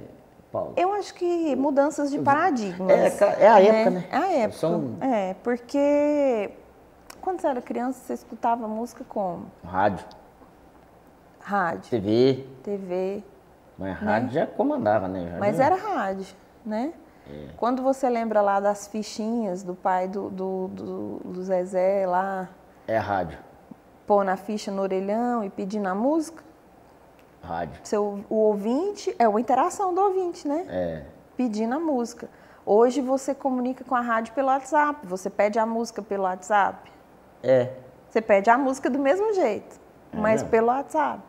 [0.51, 0.73] Paulo?
[0.77, 2.89] Eu acho que mudanças de paradigmas.
[2.89, 4.05] É, é a época, né?
[4.11, 4.59] É a época.
[4.59, 4.97] São...
[5.01, 6.51] É, porque
[7.21, 9.45] quando você era criança, você escutava música como?
[9.63, 10.05] Rádio.
[11.39, 11.89] Rádio.
[11.89, 12.45] TV.
[12.63, 13.23] TV.
[13.77, 14.33] Mas rádio né?
[14.33, 15.29] já comandava, né?
[15.31, 16.93] Já Mas era rádio, né?
[17.27, 17.47] É.
[17.57, 22.49] Quando você lembra lá das fichinhas do pai do, do, do, do Zezé lá.
[22.87, 23.48] É rádio.
[24.09, 26.43] Pôr na ficha no orelhão e pedir na música.
[27.43, 27.79] Rádio.
[27.83, 30.65] Seu, o ouvinte, é uma interação do ouvinte, né?
[30.67, 31.03] É.
[31.37, 32.27] Pedindo a música.
[32.65, 36.91] Hoje você comunica com a rádio pelo WhatsApp, você pede a música pelo WhatsApp.
[37.43, 37.71] É.
[38.09, 39.79] Você pede a música do mesmo jeito,
[40.11, 41.21] é mas pelo WhatsApp.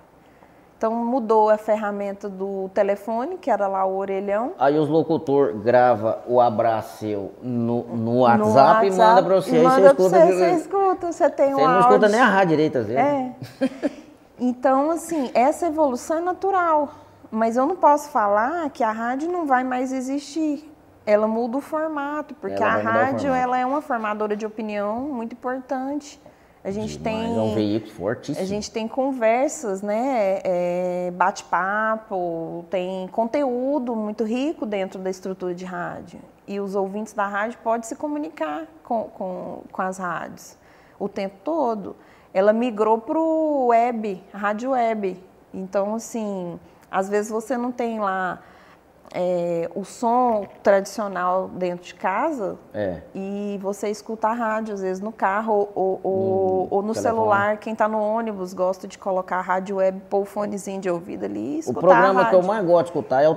[0.80, 4.54] Então mudou a ferramenta do telefone, que era lá o orelhão.
[4.58, 7.04] Aí os locutor grava o abraço
[7.42, 9.58] no, no, WhatsApp, no WhatsApp e manda para você.
[9.58, 11.80] E manda você, escuta, você, você escuta, você tem você um não áudio.
[11.80, 12.98] escuta nem a rádio direito às vezes.
[12.98, 13.34] É.
[14.40, 16.88] Então, assim, essa evolução é natural.
[17.30, 20.66] Mas eu não posso falar que a rádio não vai mais existir.
[21.04, 25.34] Ela muda o formato, porque ela a rádio ela é uma formadora de opinião muito
[25.34, 26.18] importante.
[26.62, 27.36] A gente Demais, tem.
[27.36, 28.44] É um veículo fortíssimo.
[28.44, 30.40] A gente tem conversas, né?
[30.44, 36.20] É, Bate-papo, tem conteúdo muito rico dentro da estrutura de rádio.
[36.46, 40.58] E os ouvintes da rádio podem se comunicar com, com, com as rádios
[41.00, 41.96] o tempo todo
[42.32, 45.20] ela migrou para o web, rádio web.
[45.52, 48.40] Então, assim, às vezes você não tem lá
[49.12, 53.00] é, o som tradicional dentro de casa é.
[53.14, 57.56] e você escuta a rádio, às vezes no carro ou, ou, no, ou no celular.
[57.58, 61.24] Quem está no ônibus gosta de colocar a rádio web, pôr o fonezinho de ouvido
[61.24, 63.34] ali e escutar O programa que eu mais gosto de escutar é o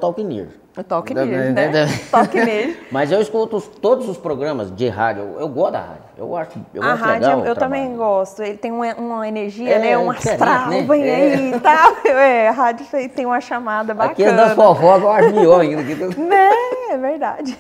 [0.76, 1.72] O Talk News, né?
[2.10, 2.78] Talk News.
[2.92, 6.04] Mas eu escuto todos os programas de rádio, eu, eu gosto da rádio.
[6.18, 8.42] Eu acho, eu a acho rádio legal eu também gosto.
[8.42, 9.98] Ele tem uma, uma energia, é, né?
[9.98, 10.82] Um astral, né?
[10.82, 11.16] vem é.
[11.16, 11.94] aí e tal.
[12.24, 14.14] É, a rádio tem uma chamada bacana.
[14.14, 15.82] Aqui é das fofocas eu acho melhor ainda.
[16.18, 16.50] né?
[16.90, 17.58] É verdade.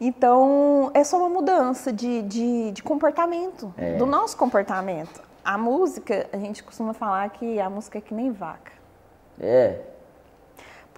[0.00, 3.94] Então, é só uma mudança de, de, de comportamento, é.
[3.96, 5.20] do nosso comportamento.
[5.44, 8.72] A música, a gente costuma falar que a música é que nem vaca.
[9.40, 9.80] É.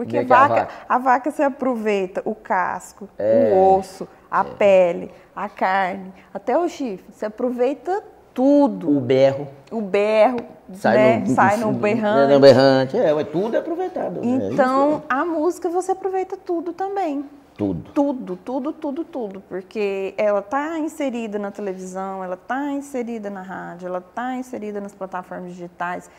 [0.00, 3.50] Porque a vaca, a vaca, a vaca você aproveita o casco, é.
[3.52, 4.44] o osso, a é.
[4.44, 7.04] pele, a carne, até o chifre.
[7.12, 8.96] Você aproveita tudo.
[8.96, 9.46] O berro.
[9.70, 10.38] O berro,
[10.72, 11.18] sai, né?
[11.18, 12.32] no, sai no berrante.
[12.32, 14.22] No berrante, é, tudo é aproveitado.
[14.22, 14.48] Né?
[14.50, 17.22] Então, é a música você aproveita tudo também.
[17.54, 17.90] Tudo.
[17.92, 19.42] Tudo, tudo, tudo, tudo.
[19.50, 24.94] Porque ela está inserida na televisão, ela está inserida na rádio, ela está inserida nas
[24.94, 26.10] plataformas digitais.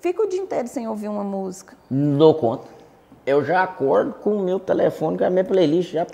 [0.00, 1.76] Fica o dia inteiro sem ouvir uma música.
[1.90, 2.73] Não conta.
[3.26, 6.06] Eu já acordo com o meu telefone, com a minha playlist já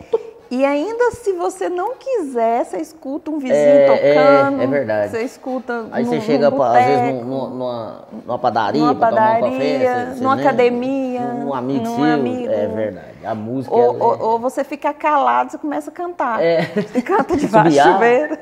[0.51, 4.61] E ainda se você não quiser, você escuta um vizinho é, tocando.
[4.61, 5.11] É, é, verdade.
[5.13, 5.87] Você escuta.
[5.93, 11.21] Aí você chega, às vezes, numa, numa padaria, numa padaria, um café, você, numa academia.
[11.21, 12.05] Num amigo num seu.
[12.05, 12.53] Amigo.
[12.53, 13.07] É verdade.
[13.25, 13.73] A música.
[13.73, 14.03] Ou, é...
[14.03, 16.43] ou, ou, você fica calado, você começa a cantar.
[16.43, 16.63] É.
[16.63, 18.39] Você canta debaixo do chuveiro.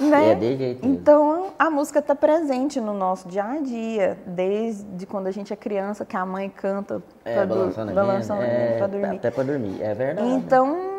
[0.00, 0.32] né?
[0.32, 0.86] É de jeito.
[0.86, 5.56] Então, a música está presente no nosso dia a dia, desde quando a gente é
[5.56, 9.16] criança, que a mãe canta é, balançando, balançando é, para dormir.
[9.16, 10.28] Até para dormir, é verdade.
[10.28, 10.91] Então,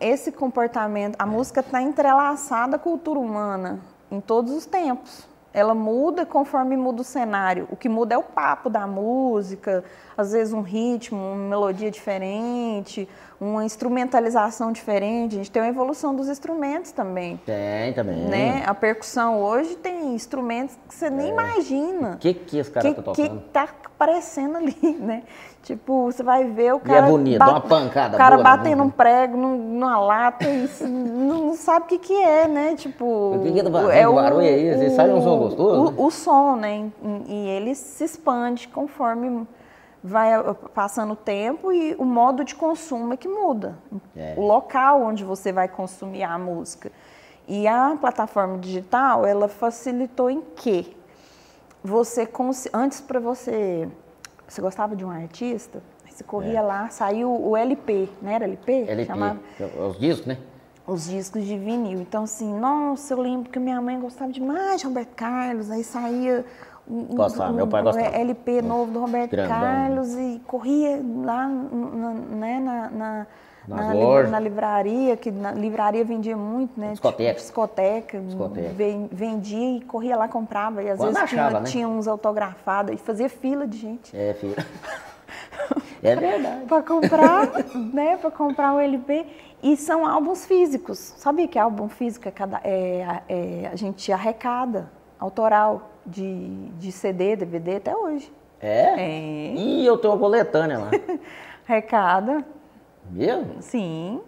[0.00, 5.26] esse comportamento, a música está entrelaçada à cultura humana em todos os tempos.
[5.52, 7.68] Ela muda conforme muda o cenário.
[7.70, 9.84] O que muda é o papo da música,
[10.16, 13.08] às vezes um ritmo, uma melodia diferente,
[13.40, 15.34] uma instrumentalização diferente.
[15.34, 17.40] A gente tem uma evolução dos instrumentos também.
[17.44, 18.16] Tem, também.
[18.16, 18.62] Né?
[18.66, 21.30] A percussão hoje tem instrumentos que você nem é.
[21.30, 22.12] imagina.
[22.12, 23.36] O que que os caras estão tocando?
[23.36, 25.22] O que tá aparecendo ali, né?
[25.62, 27.06] Tipo, você vai ver o cara.
[27.06, 28.14] E é bonito, bate, uma pancada.
[28.14, 32.46] O cara boa, batendo um prego numa lata e não, sabe o que, que é,
[32.46, 32.74] né?
[32.76, 33.04] Tipo.
[33.36, 34.74] O que, que é do é o barulho aí?
[34.74, 35.94] Você sai um som gostoso?
[35.96, 36.90] O, o som, né?
[37.26, 39.46] E ele se expande conforme
[40.06, 40.32] vai
[40.74, 43.78] passando o tempo e o modo de consumo é que muda.
[44.14, 44.34] É.
[44.36, 46.92] O local onde você vai consumir a música.
[47.48, 50.86] E a plataforma digital, ela facilitou em quê?
[51.82, 52.28] Você,
[52.72, 53.88] antes para você
[54.46, 56.62] você gostava de um artista, você corria é.
[56.62, 58.34] lá, saiu o LP, né?
[58.34, 58.72] Era LP?
[58.86, 59.40] LP, chamava?
[59.88, 60.38] os discos, né?
[60.86, 62.00] Os discos de vinil.
[62.00, 66.44] Então, assim, nossa, eu lembro que minha mãe gostava demais de Roberto Carlos, aí saía
[66.86, 68.16] gostava, meu pai gostava.
[68.16, 69.60] LP novo do Roberto Grandão.
[69.60, 73.26] Carlos e corria lá na, né, na, na
[73.66, 76.90] na, li, na, livraria, que na livraria vendia muito, né?
[76.90, 77.32] Discoteca.
[77.32, 78.20] Tipo, discoteca.
[78.20, 78.74] discoteca.
[79.10, 80.82] Vendia e corria lá, comprava.
[80.82, 81.66] E às Quando vezes achava, tinha, né?
[81.66, 84.16] tinha uns autografados e fazia fila de gente.
[84.16, 84.56] É, fila.
[86.02, 86.66] é verdade.
[86.66, 87.48] para comprar,
[87.92, 88.16] né?
[88.18, 89.26] Para comprar o LP.
[89.62, 90.98] E são álbuns físicos.
[91.16, 97.36] Sabia que álbum físico é, cada, é, é, a gente arrecada autoral de, de CD,
[97.36, 98.32] DVD até hoje.
[98.60, 98.94] É?
[98.98, 99.54] É.
[99.54, 100.90] Ih, eu tenho uma coletânea lá.
[101.68, 102.44] Arrecada.
[103.10, 103.60] Mesmo?
[103.60, 104.20] Sim.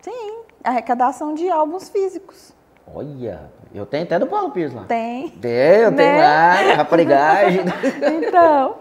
[0.00, 0.42] Sim.
[0.62, 2.54] Arrecadação de álbuns físicos.
[2.86, 4.84] Olha, eu tenho até do Paulo Pires lá.
[4.84, 5.30] Tem.
[5.30, 5.96] Tem, eu né?
[5.96, 7.64] tenho lá, raparigagem.
[8.22, 8.76] então,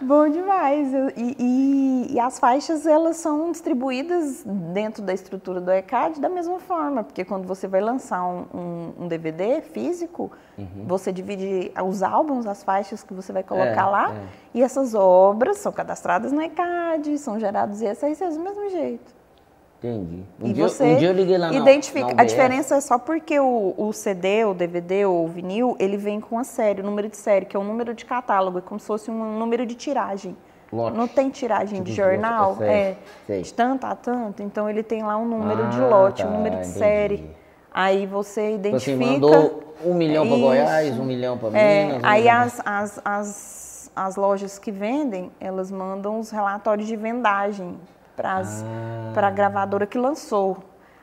[0.00, 0.92] bom demais.
[1.16, 6.58] E, e, e, as faixas, elas são distribuídas dentro da estrutura do ECAD da mesma
[6.60, 10.84] forma, porque quando você vai lançar um, um, um DVD físico, uhum.
[10.86, 14.58] você divide os álbuns, as faixas que você vai colocar é, lá, é.
[14.58, 19.21] e essas obras são cadastradas no ECAD, são gerados ISRCs do mesmo jeito.
[19.82, 20.22] Entendi.
[20.40, 22.14] Um, e dia, você um dia eu liguei lá identifica.
[22.14, 25.96] Na, a diferença é só porque o, o, CD, o DVD ou o vinil, ele
[25.96, 28.60] vem com a série, o número de série, que é um número de catálogo, é
[28.60, 30.36] como se fosse um número de tiragem.
[30.72, 30.96] Lote.
[30.96, 33.42] Não tem tiragem tipo de jornal, de é, sei.
[33.42, 36.32] de tanto a tanto, então ele tem lá um número ah, de lote, tá, um
[36.32, 36.78] número de entendi.
[36.78, 37.30] série.
[37.74, 38.96] Aí você identifica.
[38.96, 42.04] Você mandou um milhão para Goiás, um milhão para é, Minas.
[42.04, 47.78] Aí as, as, as, as lojas que vendem, elas mandam os relatórios de vendagem
[48.16, 49.26] para ah.
[49.26, 50.58] a gravadora que lançou.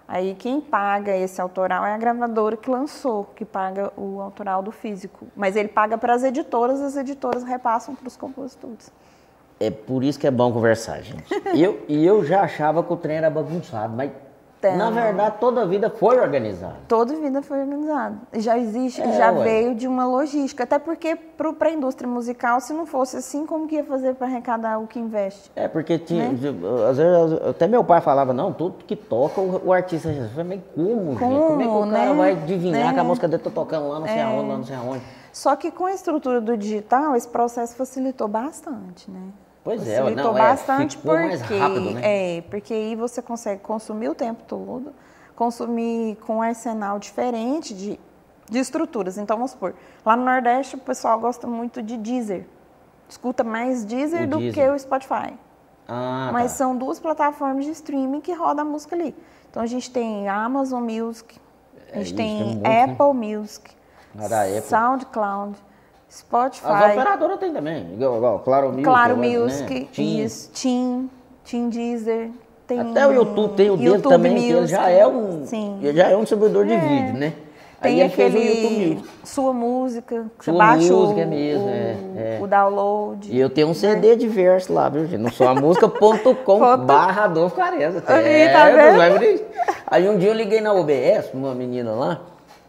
[0.08, 4.72] Aí quem paga esse autoral é a gravadora que lançou, que paga o autoral do
[4.72, 5.28] físico.
[5.36, 8.92] Mas ele paga para as editoras, as editoras repassam para os compositores.
[9.60, 11.26] É por isso que é bom conversar, gente.
[11.54, 14.10] eu, e eu já achava que o trem era bagunçado, mas
[14.60, 16.76] então, Na verdade, toda a vida foi organizada.
[16.88, 18.18] Toda a vida foi organizada.
[18.34, 19.44] Já existe, é, já ué.
[19.44, 20.64] veio de uma logística.
[20.64, 24.28] Até porque para a indústria musical, se não fosse assim, como que ia fazer para
[24.28, 25.50] arrecadar o que investe?
[25.56, 26.40] É, porque tinha, né?
[26.90, 30.10] às vezes, até meu pai falava, não, tudo que toca o, o artista.
[30.10, 31.20] Eu falei, como, como, gente?
[31.20, 32.00] Como é que o né?
[32.00, 32.94] cara vai adivinhar né?
[32.94, 34.24] que a música dele tá tocando lá não sei é.
[34.24, 35.04] aonde, lá não sei aonde?
[35.32, 39.22] Só que com a estrutura do digital, esse processo facilitou bastante, né?
[39.64, 42.02] Pois é, não, é, bastante ficou porque, mais rápido, né?
[42.38, 44.94] É, porque aí você consegue consumir o tempo todo,
[45.36, 48.00] consumir com um arsenal diferente de,
[48.50, 49.18] de estruturas.
[49.18, 52.46] Então, vamos supor, lá no Nordeste o pessoal gosta muito de Deezer.
[53.08, 54.66] Escuta mais Deezer o do Deezer.
[54.66, 55.34] que o Spotify.
[55.88, 56.58] Ah, Mas tá.
[56.60, 59.16] são duas plataformas de streaming que rodam a música ali.
[59.50, 61.38] Então, a gente tem Amazon Music,
[61.92, 63.38] a gente é, tem, tem um Apple né?
[63.38, 63.72] Music,
[64.16, 64.62] Apple.
[64.62, 65.69] SoundCloud.
[66.10, 66.68] Spotify.
[66.68, 68.84] As operadoras tem também, igual, igual Claro Music.
[68.84, 69.88] Claro Music, né?
[69.98, 71.10] isso, Tim,
[71.46, 72.32] Tim Deezer.
[72.66, 75.80] Tem Até o YouTube tem o dele também, Music, que ele já é um, sim.
[75.82, 76.80] Ele já é um distribuidor de é.
[76.80, 77.34] vídeo, né?
[77.82, 82.40] Tem Aí aquele Sua Música, que Sua você baixa música o, mesmo, o, é, é.
[82.42, 83.32] o download.
[83.32, 84.16] E eu tenho um CD né?
[84.16, 85.22] de verso lá, viu, gente?
[85.22, 88.04] No suamusica.com barra Adolfo Careza.
[88.08, 89.42] É, tá vendo?
[89.88, 92.22] Aí um dia eu liguei na OBS, uma menina lá,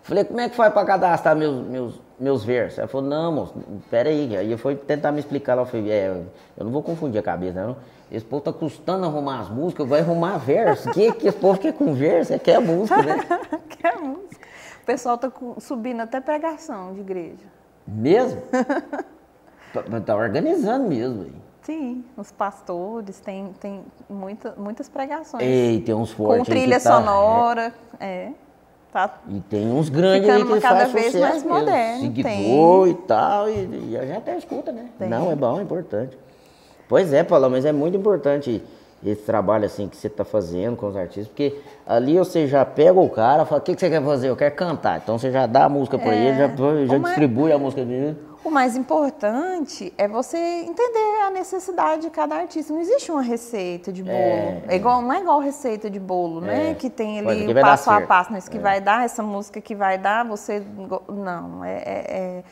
[0.02, 2.78] falei, como é que faz para cadastrar meus, meus meus versos.
[2.78, 3.54] Ela falou, não, moço,
[3.90, 4.36] peraí.
[4.36, 6.08] Aí eu fui tentar me explicar, ela falou, é,
[6.56, 7.76] eu não vou confundir a cabeça, não.
[8.12, 10.90] Esse povo tá custando arrumar as músicas, vai arrumar verso.
[10.90, 12.32] que, que esse povo quer com verso?
[12.32, 13.16] É quer a música, né?
[13.70, 14.48] quer a música.
[14.82, 17.46] O pessoal tá subindo até pregação de igreja.
[17.86, 18.42] Mesmo?
[19.72, 21.22] tá, tá organizando mesmo.
[21.22, 21.32] Aí.
[21.62, 25.42] Sim, os pastores têm tem muita, muitas pregações.
[25.42, 26.46] Ei, tem uns fortes.
[26.46, 28.06] Com trilha tá, sonora, é.
[28.06, 28.32] é.
[28.92, 32.00] Tá e tem uns grandes aí que cada faz vez mais moderno.
[32.00, 32.90] Seguidor tem.
[32.90, 34.88] e tal, e, e a gente até escuta, né?
[34.98, 35.08] Tem.
[35.08, 36.18] Não, é bom, é importante.
[36.88, 38.60] Pois é, Paula, mas é muito importante
[39.04, 41.54] esse trabalho assim que você está fazendo com os artistas, porque
[41.86, 44.28] ali você já pega o cara, fala, o que, que você quer fazer?
[44.28, 44.98] Eu quero cantar.
[44.98, 46.26] Então você já dá a música para é.
[46.26, 46.48] ele, já,
[46.86, 48.16] já distribui a música dele.
[48.42, 52.72] O mais importante é você entender a necessidade de cada artista.
[52.72, 54.14] Não existe uma receita de bolo.
[54.16, 56.70] É, é igual, não é igual receita de bolo, né?
[56.70, 56.74] É.
[56.74, 58.60] Que tem ali o passo a passo, mas que é.
[58.60, 60.62] vai dar, essa música que vai dar, você.
[61.08, 62.42] Não, é,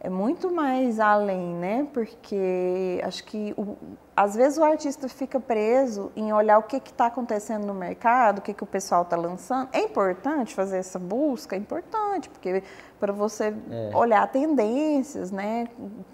[0.00, 1.86] é, é é muito mais além, né?
[1.92, 3.76] Porque acho que o,
[4.16, 8.42] às vezes o artista fica preso em olhar o que está acontecendo no mercado, o
[8.42, 9.68] que, que o pessoal está lançando.
[9.72, 12.62] É importante fazer essa busca, é importante, porque
[12.98, 13.96] para você é.
[13.96, 15.68] olhar tendências, né?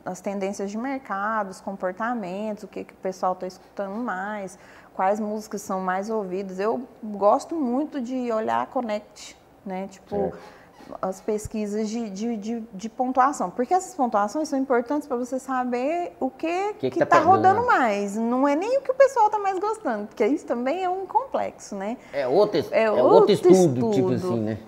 [0.05, 4.59] As tendências de mercado, os comportamentos, o que, que o pessoal está escutando mais,
[4.95, 6.59] quais músicas são mais ouvidas.
[6.59, 9.87] Eu gosto muito de olhar a Connect, né?
[9.88, 10.33] Tipo
[11.01, 13.51] as pesquisas de, de, de, de, pontuação.
[13.51, 17.21] Porque essas pontuações são importantes para você saber o que está que, que tá, tá
[17.21, 18.16] rodando mais.
[18.16, 21.07] Não é nem o que o pessoal está mais gostando, porque isso também é um
[21.07, 21.97] complexo, né?
[22.12, 24.59] É outro, é, é outro, outro estudo, estudo, tipo assim, né?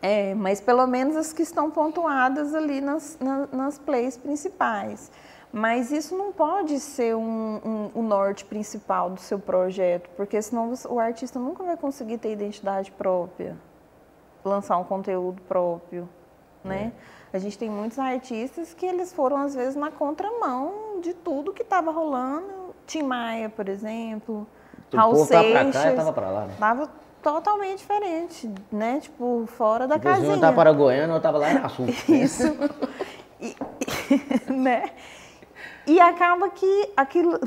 [0.00, 5.10] É, mas pelo menos as que estão pontuadas ali nas, nas, nas plays principais.
[5.52, 10.72] Mas isso não pode ser um, um, o norte principal do seu projeto, porque senão
[10.88, 13.56] o artista nunca vai conseguir ter identidade própria
[14.44, 16.08] lançar um conteúdo próprio,
[16.64, 16.92] né?
[17.32, 17.36] É.
[17.36, 21.62] A gente tem muitos artistas que eles foram às vezes na contramão de tudo que
[21.62, 22.74] estava rolando.
[22.86, 24.46] Tim Maia, por exemplo,
[24.92, 25.70] o Raul Seixas.
[25.70, 26.54] Pra cá, tava pra lá, né?
[26.58, 26.90] Tava
[27.22, 29.00] totalmente diferente, né?
[29.00, 30.36] Tipo, fora da Inclusive, casinha.
[30.36, 31.84] Um tava para Goiânia, eu tava lá em Açu.
[32.12, 32.54] Isso.
[33.40, 33.56] e,
[34.52, 34.90] né?
[35.86, 37.40] E acaba que aquilo,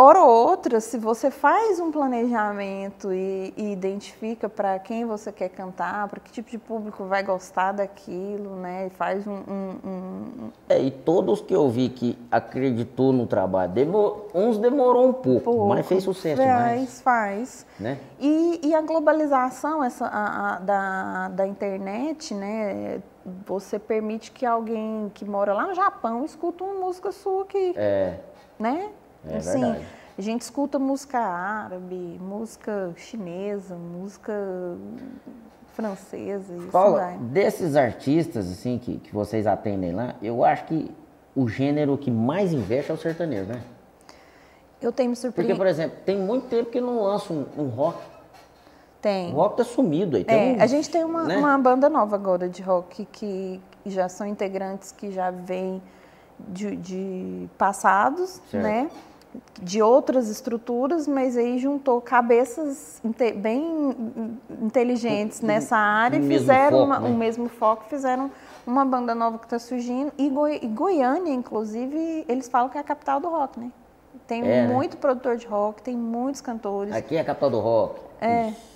[0.00, 5.50] hora ou outra, se você faz um planejamento e, e identifica para quem você quer
[5.50, 8.86] cantar, para que tipo de público vai gostar daquilo, né?
[8.86, 10.50] E faz um, um, um...
[10.68, 14.28] É, e todos que eu vi que acreditou no trabalho, demor...
[14.34, 17.00] uns demorou um pouco, pouco, mas fez sucesso faz, mais.
[17.00, 17.98] Faz, né?
[18.18, 23.02] E, e a globalização essa, a, a, da, da internet, né?
[23.46, 27.74] Você permite que alguém que mora lá no Japão escuta uma música sua aqui.
[27.76, 28.18] É.
[28.58, 28.90] Né?
[29.28, 29.86] É assim, verdade.
[30.18, 34.32] a gente escuta música árabe, música chinesa, música
[35.74, 36.54] francesa.
[36.54, 37.18] Isso Paula, vai.
[37.18, 40.90] desses artistas assim que, que vocês atendem lá, eu acho que
[41.34, 43.62] o gênero que mais investe é o sertanejo, né?
[44.80, 45.56] Eu tenho me surpreendido.
[45.56, 47.98] Porque, por exemplo, tem muito tempo que não lança um, um rock.
[49.00, 49.32] Tem.
[49.32, 50.24] O rock tá sumido aí.
[50.26, 51.36] É, um, a gente tem uma, né?
[51.36, 55.82] uma banda nova agora de rock que já são integrantes que já vêm
[56.48, 58.62] de, de passados, certo.
[58.62, 58.90] né?
[59.62, 63.94] De outras estruturas, mas aí juntou cabeças inte bem
[64.60, 67.08] inteligentes nessa área e fizeram foco, uma, né?
[67.08, 68.30] o mesmo foco, fizeram
[68.66, 70.12] uma banda nova que está surgindo.
[70.18, 73.70] E, Goi e, Goiânia, inclusive, eles falam que é a capital do rock, né?
[74.26, 74.68] Tem é, né?
[74.68, 75.00] muito né?
[75.00, 76.92] produtor de rock, tem muitos cantores.
[76.94, 78.00] Aqui é a capital do rock.
[78.20, 78.48] É.
[78.48, 78.69] Ixi.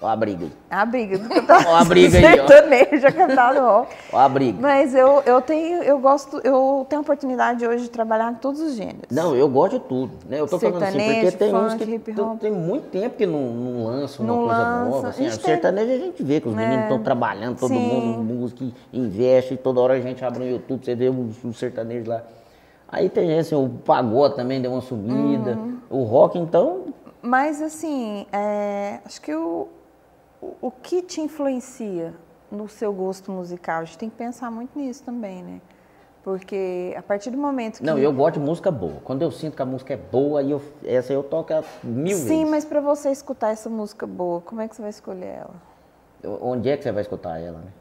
[0.00, 0.52] Ó a briga aí.
[0.70, 1.20] A briga.
[1.66, 2.46] Ó a briga aí, ó.
[2.46, 3.96] Sertanejo, cantado rock.
[4.12, 4.58] Ó a briga.
[4.60, 8.60] Mas eu, eu tenho, eu gosto, eu tenho a oportunidade hoje de trabalhar em todos
[8.60, 9.10] os gêneros.
[9.10, 10.12] Não, eu gosto de tudo.
[10.28, 10.38] Né?
[10.38, 13.40] Eu tô sertanejo, falando assim, porque tem funk, uns que tem muito tempo que não,
[13.40, 14.90] não lançam uma não coisa lança.
[14.90, 15.08] nova.
[15.08, 16.56] Assim, a sertanejo a gente vê que os é.
[16.56, 17.80] meninos estão trabalhando, todo Sim.
[17.80, 22.08] mundo música, investe, toda hora a gente abre no YouTube, você vê o, o sertanejo
[22.08, 22.22] lá.
[22.88, 25.56] Aí tem esse, o pagode também deu uma sumida.
[25.56, 25.78] Uhum.
[25.90, 26.86] O rock, então.
[27.20, 29.68] Mas assim, é, acho que o,
[30.40, 32.14] o que te influencia
[32.50, 33.80] no seu gosto musical?
[33.80, 35.60] A gente tem que pensar muito nisso também, né?
[36.22, 37.84] Porque a partir do momento que.
[37.84, 39.00] Não, eu gosto de música boa.
[39.04, 42.28] Quando eu sinto que a música é boa, eu, essa eu toco mil Sim, vezes.
[42.28, 45.54] Sim, mas para você escutar essa música boa, como é que você vai escolher ela?
[46.42, 47.72] Onde é que você vai escutar ela, né?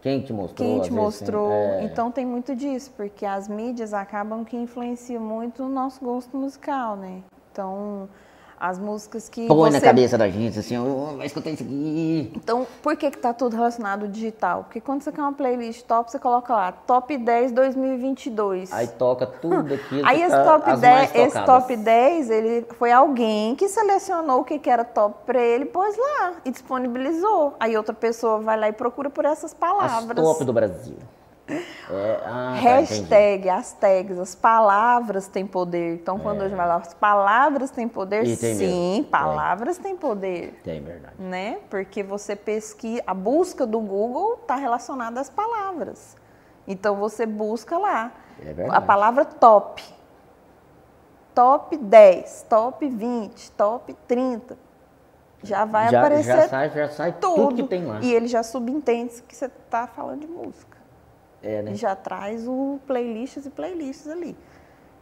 [0.00, 0.68] Quem te mostrou?
[0.68, 1.52] Quem te mostrou?
[1.52, 1.84] é...
[1.84, 6.96] Então tem muito disso, porque as mídias acabam que influenciam muito o nosso gosto musical,
[6.96, 7.22] né?
[7.52, 8.08] Então
[8.62, 9.80] as músicas que Põe você...
[9.80, 12.30] na cabeça da gente, assim, oh, vai escutar isso aqui.
[12.36, 14.62] Então, por que que tá tudo relacionado ao digital?
[14.62, 18.72] Porque quando você quer uma playlist top, você coloca lá, top 10 2022.
[18.72, 23.56] Aí toca tudo aquilo Aí esse, tá top 10, esse top 10, ele foi alguém
[23.56, 27.56] que selecionou o que, que era top para ele, pôs lá e disponibilizou.
[27.58, 30.16] Aí outra pessoa vai lá e procura por essas palavras.
[30.16, 30.98] As top do Brasil.
[31.48, 35.94] É, ah, tá, Hashtag, tá, as tags, as palavras têm poder.
[35.94, 36.46] Então, quando é.
[36.46, 39.04] hoje vai lá, as palavras têm poder, sim, mesmo.
[39.04, 40.60] palavras têm poder.
[40.62, 41.14] Tem, verdade.
[41.18, 41.58] Né?
[41.68, 46.16] Porque você pesquisa, a busca do Google está relacionada às palavras.
[46.66, 48.12] Então, você busca lá.
[48.40, 48.76] É verdade.
[48.76, 49.82] A palavra top.
[51.34, 54.56] Top 10, top 20, top 30.
[55.42, 57.98] Já vai já, aparecer já sai, já sai tudo, tudo que tem lá.
[58.00, 60.71] E ele já subentende que você está falando de música.
[61.42, 61.72] É, né?
[61.72, 64.36] E já traz o playlists e playlists ali.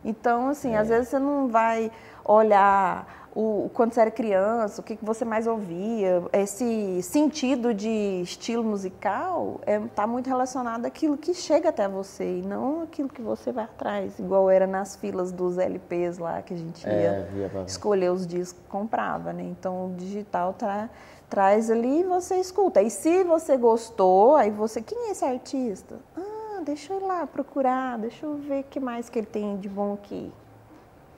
[0.05, 0.79] Então, assim, é.
[0.79, 1.91] às vezes você não vai
[2.25, 6.23] olhar o, quando você era criança, o que, que você mais ouvia.
[6.33, 12.39] Esse sentido de estilo musical está é, tá muito relacionado àquilo que chega até você
[12.39, 16.55] e não aquilo que você vai atrás, igual era nas filas dos LPs lá que
[16.55, 19.43] a gente é, ia escolher os discos que comprava, né?
[19.43, 20.91] Então o digital tá,
[21.29, 22.83] traz ali e você escuta.
[22.83, 25.97] E se você gostou, aí você, quem é esse artista?
[26.17, 26.30] Ah,
[26.63, 29.69] deixa eu ir lá procurar, deixa eu ver o que mais que ele tem de
[29.69, 30.33] bom aqui.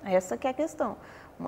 [0.05, 0.97] Essa que é a questão.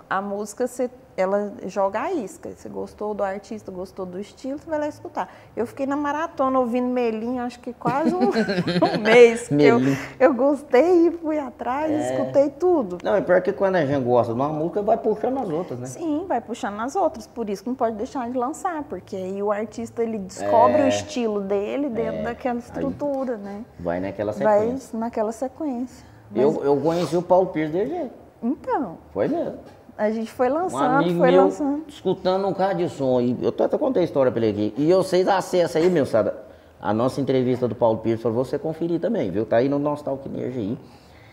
[0.08, 2.50] A música, você, ela joga a isca.
[2.50, 5.32] Você gostou do artista, gostou do estilo, você vai lá escutar.
[5.56, 9.50] Eu fiquei na maratona ouvindo Melim, acho que quase um, um mês.
[9.50, 9.78] eu,
[10.18, 12.12] eu gostei e fui atrás, é.
[12.12, 12.98] escutei tudo.
[13.02, 15.78] Não, é pior que quando a gente gosta de uma música, vai puxando as outras,
[15.78, 15.86] né?
[15.86, 17.26] Sim, vai puxando as outras.
[17.26, 20.84] Por isso que não pode deixar de lançar, porque aí o artista ele descobre é.
[20.84, 22.22] o estilo dele dentro é.
[22.22, 23.64] daquela estrutura, aí né?
[23.78, 24.90] Vai naquela sequência.
[24.92, 26.06] Vai naquela sequência.
[26.30, 26.42] Mas...
[26.42, 28.24] Eu, eu conheci o Paulo Pires de jeito.
[28.42, 28.98] Então.
[29.12, 29.58] Foi mesmo.
[29.96, 31.84] A gente foi lançando, um foi meu, lançando.
[31.86, 34.82] escutando um carro de som, e eu até contei a história pra ele aqui.
[34.82, 36.32] E vocês acessam aí, meu sabe?
[36.80, 39.46] A nossa entrevista do Paulo Pires para você conferir também, viu?
[39.46, 40.78] Tá aí no nosso Talk Energy aí.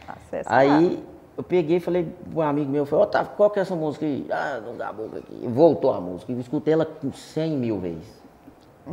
[0.07, 1.01] Acessa aí lá.
[1.37, 4.27] eu peguei e falei um amigo meu, falei, Otávio, qual que é essa música aí?
[4.29, 5.47] Ah, não dá a boca aqui.
[5.47, 6.31] Voltou a música.
[6.31, 8.21] Eu escutei ela 100 mil vezes.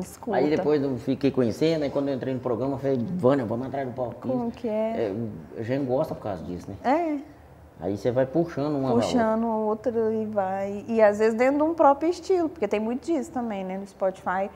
[0.01, 0.37] Escuta.
[0.37, 3.67] Aí depois eu fiquei conhecendo, aí quando eu entrei no programa, eu falei, Vânia, vamos
[3.67, 4.37] atrás do Paulo Pires.
[4.37, 5.13] Como que é?
[5.13, 6.77] é a gente gosta por causa disso, né?
[6.85, 7.38] É.
[7.81, 10.85] Aí você vai puxando uma Puxando outra e vai.
[10.89, 13.79] E às vezes dentro de um próprio estilo, porque tem muito disso também, né?
[13.79, 14.51] No Spotify,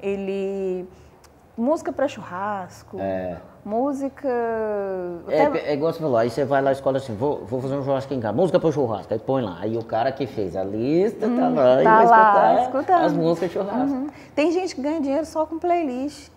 [0.00, 0.86] ele.
[1.56, 2.98] Música para churrasco.
[2.98, 3.36] É.
[3.64, 4.28] Música.
[5.28, 5.70] É, Até...
[5.70, 7.84] é igual você falou, aí você vai lá e escolhe assim, vou, vou fazer um
[7.84, 9.58] churrasco em casa, música para churrasco, aí põe lá.
[9.60, 13.12] Aí o cara que fez a lista tá lá tá e vai lá, escutar as
[13.12, 13.94] músicas de churrasco.
[13.94, 14.08] Uhum.
[14.34, 16.33] Tem gente que ganha dinheiro só com playlist.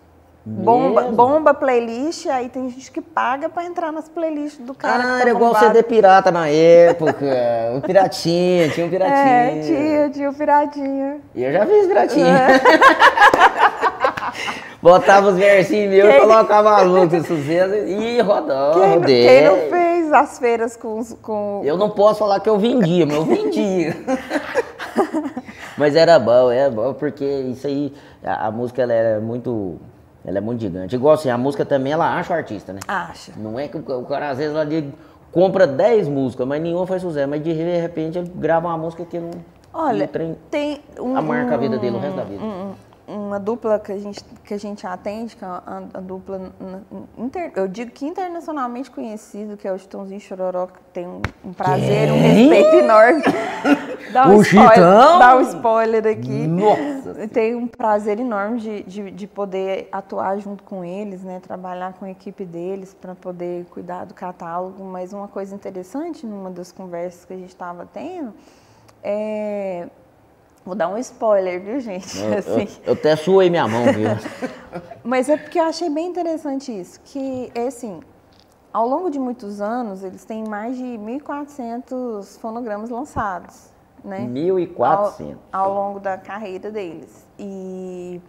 [0.50, 5.02] Bomba, bomba playlist, aí tem gente que paga pra entrar nas playlists do cara.
[5.02, 7.26] Ah, tá era igual CD pirata na época.
[7.76, 9.18] o piratinha, tinha um piratinha.
[9.18, 11.20] É, tinha, tinha o um piratinha.
[11.34, 12.26] E eu já fiz piratinha.
[12.26, 12.60] É.
[14.80, 16.20] Botava os versinhos meus, quem...
[16.20, 18.80] colocava a luta sucesso e rodava.
[18.80, 21.60] Quem, quem, não fez as feiras com, com.
[21.62, 23.96] Eu não posso falar que eu vendia, mas eu vendia.
[25.76, 27.92] mas era bom, era bom, porque isso aí,
[28.24, 29.78] a, a música ela era muito
[30.28, 30.94] ela é muito gigante.
[30.94, 32.80] Igual assim, a música também, ela acha o artista, né?
[32.86, 33.32] Acha.
[33.36, 34.66] Não é que o cara, às vezes, ela
[35.32, 37.28] compra 10 músicas, mas nenhuma faz sucesso.
[37.28, 39.30] Mas de repente ele grava uma música que não.
[39.72, 40.08] Olha,
[40.50, 41.16] tem um.
[41.16, 42.44] A marca a vida dele o resto da vida.
[42.44, 42.74] Um,
[43.28, 46.52] uma dupla que a gente, que a gente atende, que é a, a dupla,
[47.16, 51.52] inter, eu digo que internacionalmente conhecido, que é o Chitãozinho Chororó, que tem um, um
[51.52, 53.22] prazer, um respeito enorme.
[54.12, 55.18] dá um o spoiler, Chitão?
[55.18, 56.46] Dá um spoiler aqui.
[56.46, 57.28] Nossa!
[57.28, 61.40] Tem um prazer enorme de, de, de, poder atuar junto com eles, né?
[61.40, 64.82] trabalhar com a equipe deles para poder cuidar do catálogo.
[64.84, 68.32] Mas uma coisa interessante numa das conversas que a gente estava tendo
[69.02, 69.88] é
[70.68, 72.20] Vou dar um spoiler, viu, gente?
[72.20, 72.68] Eu, assim.
[72.84, 74.10] eu, eu até suei minha mão, viu?
[75.02, 78.00] Mas é porque eu achei bem interessante isso, que é assim,
[78.70, 83.70] ao longo de muitos anos, eles têm mais de 1.400 fonogramas lançados,
[84.04, 84.28] né?
[84.30, 85.36] 1.400.
[85.50, 87.26] Ao, ao longo da carreira deles.
[87.38, 88.20] E,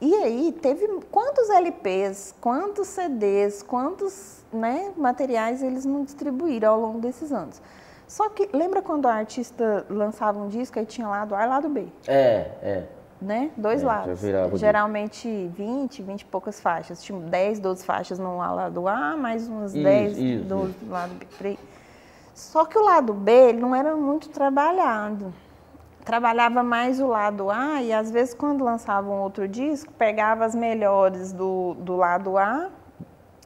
[0.00, 7.00] e aí, teve quantos LPs, quantos CDs, quantos né, materiais eles não distribuíram ao longo
[7.00, 7.60] desses anos?
[8.06, 11.68] Só que lembra quando a artista lançava um disco e tinha lado A e lado
[11.68, 11.86] B?
[12.06, 12.84] É, é.
[13.20, 13.50] Né?
[13.56, 14.20] Dois é, lados.
[14.54, 17.02] Geralmente 20, 20 e poucas faixas.
[17.02, 20.86] Tinha 10, 12 faixas no lado A, mais umas isso, 10 isso, do isso.
[20.88, 21.58] lado B.
[22.34, 25.32] Só que o lado B ele não era muito trabalhado.
[26.04, 31.32] Trabalhava mais o lado A e às vezes quando lançavam outro disco, pegava as melhores
[31.32, 32.70] do, do lado A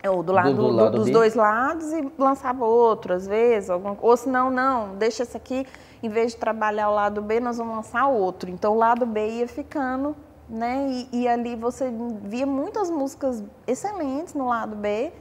[0.09, 3.69] ou do lado, do, do lado dos dois lados e lançava outro, às vezes.
[3.69, 5.67] Algum, ou se não, não, deixa esse aqui,
[6.03, 8.49] em vez de trabalhar o lado B, nós vamos lançar outro.
[8.51, 10.17] Então o lado B ia ficando,
[10.49, 10.87] né?
[11.13, 11.93] E, e ali você
[12.23, 15.13] via muitas músicas excelentes no lado B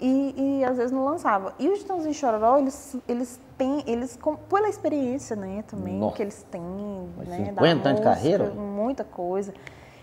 [0.00, 1.54] e, e às vezes não lançava.
[1.58, 6.16] E os Titãozinho Chororó, eles, eles têm, eles, com, pela experiência, né, também, Nossa.
[6.16, 6.62] que eles têm,
[7.26, 7.46] né?
[7.46, 8.50] 50 anos de carreira?
[8.50, 9.52] Muita coisa.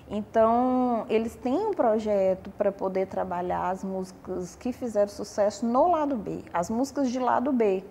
[0.09, 6.15] Então, eles têm um projeto para poder trabalhar as músicas que fizeram sucesso no lado
[6.15, 7.83] B, as músicas de lado B,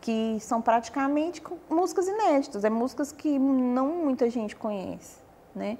[0.00, 5.18] que são praticamente músicas inéditas, é músicas que não muita gente conhece,
[5.54, 5.76] né?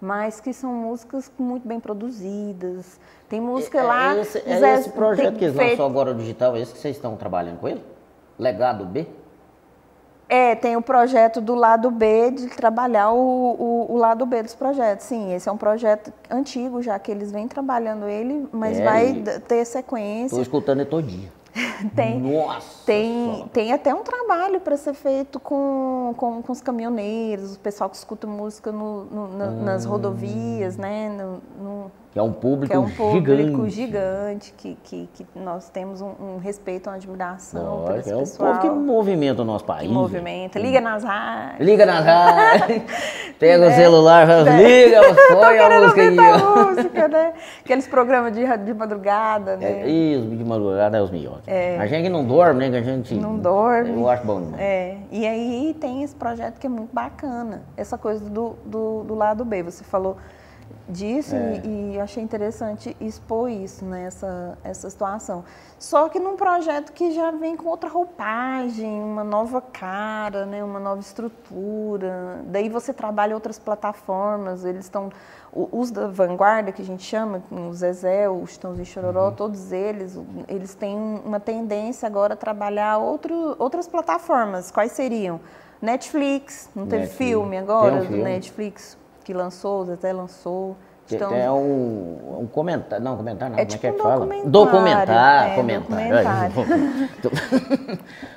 [0.00, 2.98] Mas que são músicas muito bem produzidas.
[3.28, 4.14] Tem música é, lá.
[4.14, 5.70] É esse, é esse projeto que eles feito...
[5.70, 7.84] lançou agora o digital, é esse que vocês estão trabalhando com ele?
[8.38, 9.06] Legado B?
[10.28, 14.54] É, tem o projeto do lado B de trabalhar o, o, o, lado B dos
[14.54, 15.06] projetos.
[15.06, 19.22] Sim, esse é um projeto antigo já que eles vêm trabalhando ele, mas é, vai
[19.46, 20.26] ter sequência.
[20.26, 21.30] Estou escutando ele todo dia.
[21.96, 22.84] tem, Nossa!
[22.84, 27.88] Tem, tem até um trabalho para ser feito com, com, com, os caminhoneiros, o pessoal
[27.88, 29.64] que escuta música no, no, no, hum.
[29.64, 31.08] nas rodovias, né?
[31.08, 33.72] No, que é um público, é um público gigante,
[34.48, 38.50] gigante que, que, que, nós temos um, um respeito, uma admiração esse é pessoal.
[38.50, 39.86] o povo que movimenta o nosso país.
[39.86, 40.58] Que movimenta.
[40.58, 41.66] Liga nas rádios.
[41.66, 42.82] Liga nas rádios.
[43.38, 45.00] Pega é, o celular, é, liga,
[45.30, 46.10] põe a música aí.
[46.10, 47.32] música, né?
[47.64, 49.82] Aqueles programas de, de madrugada, né?
[49.82, 51.46] É, isso, de madrugada é os melhores.
[51.46, 51.78] É.
[51.78, 52.70] A gente não dorme, né?
[52.70, 53.14] Que a gente...
[53.14, 53.92] Não dorme.
[53.92, 54.54] Eu acho bom.
[54.58, 54.96] É.
[55.12, 57.62] E aí tem esse projeto que é muito bacana.
[57.76, 59.62] Essa coisa do, do, do lado B.
[59.62, 60.16] Você falou
[60.88, 61.60] disso é.
[61.64, 65.44] e, e, achei interessante expor isso, né, essa, essa situação.
[65.78, 70.80] Só que num projeto que já vem com outra roupagem, uma nova cara, né, uma
[70.80, 72.42] nova estrutura.
[72.46, 75.10] Daí você trabalha outras plataformas, eles estão
[75.52, 79.34] os da vanguarda que a gente chama, o Zezé, o Chitãozinho Chororó, uhum.
[79.34, 84.70] todos eles, eles têm uma tendência agora a trabalhar outro, outras plataformas.
[84.70, 85.40] Quais seriam?
[85.80, 87.30] Netflix, não teve Netflix.
[87.30, 88.22] filme agora um do filme.
[88.24, 88.97] Netflix?
[89.28, 90.74] Que lançou, o Zezé lançou.
[91.06, 91.34] Estão...
[91.34, 94.26] É um, um comentário, não, comentário não, é como tipo é que um fala?
[94.26, 94.50] Documentário.
[94.50, 96.52] Documentário, é, comentário.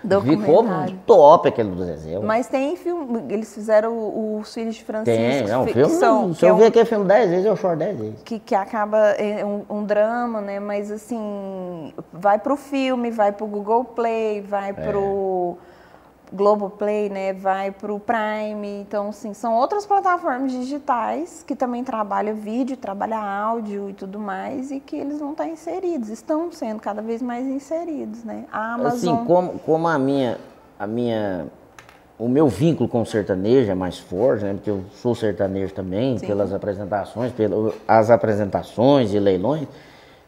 [0.04, 0.38] documentário.
[0.38, 0.66] Ficou
[1.06, 2.20] top aquele do Zezé.
[2.20, 5.18] Mas tem filme, eles fizeram os Filhos de Francisco.
[5.18, 7.56] Tem, é um filme, são, se eu é um, ver aquele filme dez vezes, eu
[7.56, 8.22] choro dez vezes.
[8.24, 13.46] Que, que acaba, é um, um drama, né, mas assim, vai pro filme, vai pro
[13.48, 14.74] Google Play, vai é.
[14.74, 15.58] pro
[16.34, 18.82] Globoplay, né, vai para o Prime.
[18.82, 24.72] Então, assim, são outras plataformas digitais que também trabalham vídeo, trabalham áudio e tudo mais,
[24.72, 28.46] e que eles vão estar inseridos, estão sendo cada vez mais inseridos, né?
[28.52, 29.14] A Amazon...
[29.14, 30.38] Assim, como, como a minha,
[30.80, 31.48] a minha,
[32.18, 36.18] o meu vínculo com o sertanejo é mais forte, né, porque eu sou sertanejo também,
[36.18, 36.28] Sim.
[36.28, 39.68] pelas apresentações, pelas apresentações e leilões,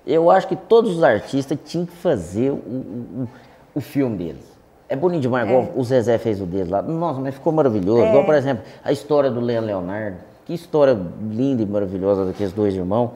[0.05, 3.29] eu acho que todos os artistas tinham que fazer o, o,
[3.75, 4.52] o filme deles
[4.89, 5.49] é bonito demais, é.
[5.49, 6.81] igual o Zezé fez o dele lá.
[6.81, 8.03] Nossa, mas ficou maravilhoso.
[8.03, 8.09] É.
[8.09, 10.17] Igual, por exemplo, a história do Leandro Leonardo.
[10.45, 10.97] Que história
[11.29, 13.11] linda e maravilhosa daqueles dois irmãos.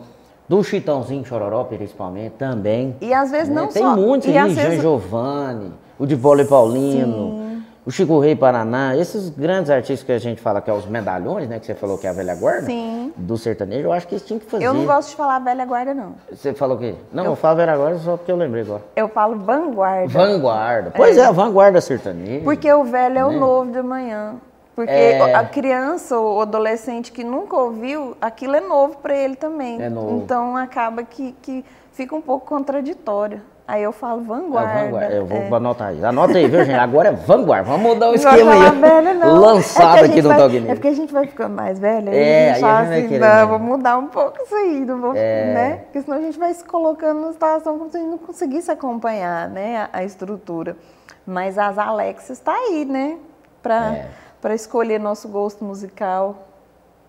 [0.47, 2.95] Do Chitãozinho Chororó, principalmente, também.
[3.01, 3.55] E às vezes né?
[3.55, 3.95] não Tem só...
[3.95, 4.81] Tem muitos aí, Jean vezes...
[4.81, 7.41] Giovanni, o de Vôlei Paulino.
[7.41, 7.46] Sim
[7.87, 11.47] o Chico Rei Paraná, esses grandes artistas que a gente fala que é os medalhões,
[11.47, 11.57] né?
[11.57, 13.13] Que você falou que é a velha guarda Sim.
[13.15, 14.65] do sertanejo, eu acho que eles tinham que fazer.
[14.65, 16.15] Eu não gosto de falar velha guarda, não.
[16.29, 16.95] Você falou o quê?
[17.13, 18.83] Não, eu, eu falo velha guarda só porque eu lembrei agora.
[18.93, 20.09] Eu falo vanguarda.
[20.09, 20.91] Vanguarda.
[20.93, 22.43] Pois é, é a vanguarda sertaneja.
[22.43, 23.37] Porque o velho é o né?
[23.37, 24.35] novo de manhã.
[24.75, 25.33] Porque é...
[25.33, 29.81] a criança ou adolescente que nunca ouviu, aquilo é novo para ele também.
[29.81, 30.23] É novo.
[30.23, 31.63] Então acaba que, que
[31.93, 33.41] fica um pouco contraditório.
[33.67, 34.79] Aí eu falo vanguarda.
[34.79, 35.13] É vanguarda.
[35.13, 35.53] Eu vou é.
[35.53, 36.05] anotar aí.
[36.05, 36.79] Anota aí, viu, gente?
[36.79, 37.69] Agora é vanguarda.
[37.69, 38.71] Vamos mudar o esquema aí.
[38.79, 39.41] Velha, não.
[39.41, 42.09] Lançado é aqui no Dog É porque a gente vai ficando mais velha.
[42.09, 44.85] É, aí a gente, aí a gente assim, não, vou mudar um pouco isso aí.
[44.85, 45.53] Não vou, é.
[45.53, 45.75] né?
[45.83, 48.71] Porque senão a gente vai se colocando numa situação como se a gente não conseguisse
[48.71, 50.77] acompanhar né, a, a estrutura.
[51.25, 53.17] Mas as Alexas está aí, né?
[53.61, 54.05] Para
[54.45, 54.55] é.
[54.55, 56.46] escolher nosso gosto musical.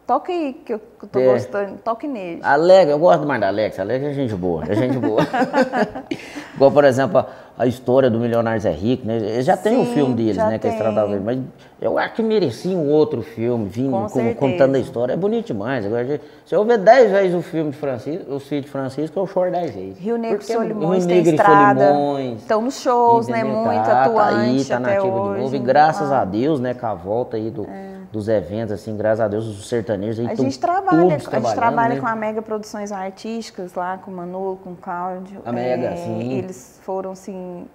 [0.08, 0.80] Toca aí, que eu,
[1.12, 1.24] tô é.
[1.26, 1.76] gostando.
[1.84, 2.40] Toque nele.
[2.42, 3.78] Alex, eu gosto mais da Alex.
[3.78, 5.20] Alex é gente boa, é gente boa.
[6.56, 7.26] Igual, por exemplo,
[7.58, 9.18] a história do Milionários é Rico, né?
[9.18, 10.58] Eles já tem o um filme deles, né?
[10.58, 11.38] Que eles tratavam, mas
[11.78, 15.12] eu acho que merecia um outro filme, vindo com contando a história.
[15.12, 15.84] É bonito demais.
[15.84, 19.26] Agora, se eu ver dez vezes o filme de Francisco, os filhos de Francisco, eu
[19.26, 19.98] choro dez vezes.
[19.98, 21.86] Rio Negro e é Solimões tem Negro estrada.
[21.86, 23.44] Solimões, estão nos shows, né?
[23.44, 25.54] Muito tá, atuante tá aí, tá nativa de novo.
[25.54, 26.22] E graças ah.
[26.22, 26.72] a Deus, né?
[26.72, 27.64] Com a volta aí do...
[27.64, 31.54] É dos eventos, assim, graças a Deus, os sertanejos aí A gente trabalha, a gente
[31.54, 32.00] trabalha né?
[32.00, 35.42] com a Mega Produções Artísticas lá, com o Manu, com o Cláudio.
[35.44, 36.32] A Mega, é, sim.
[36.38, 37.66] Eles foram, assim,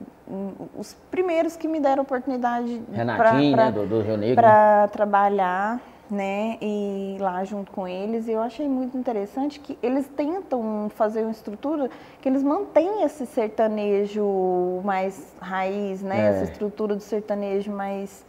[0.76, 4.36] os primeiros que me deram oportunidade Renatinho, pra, né, do, do Rio Negro.
[4.36, 5.80] Para trabalhar,
[6.10, 8.28] né, e lá junto com eles.
[8.28, 11.90] E eu achei muito interessante que eles tentam fazer uma estrutura
[12.22, 16.30] que eles mantêm esse sertanejo mais raiz, né, é.
[16.30, 18.26] essa estrutura do sertanejo mais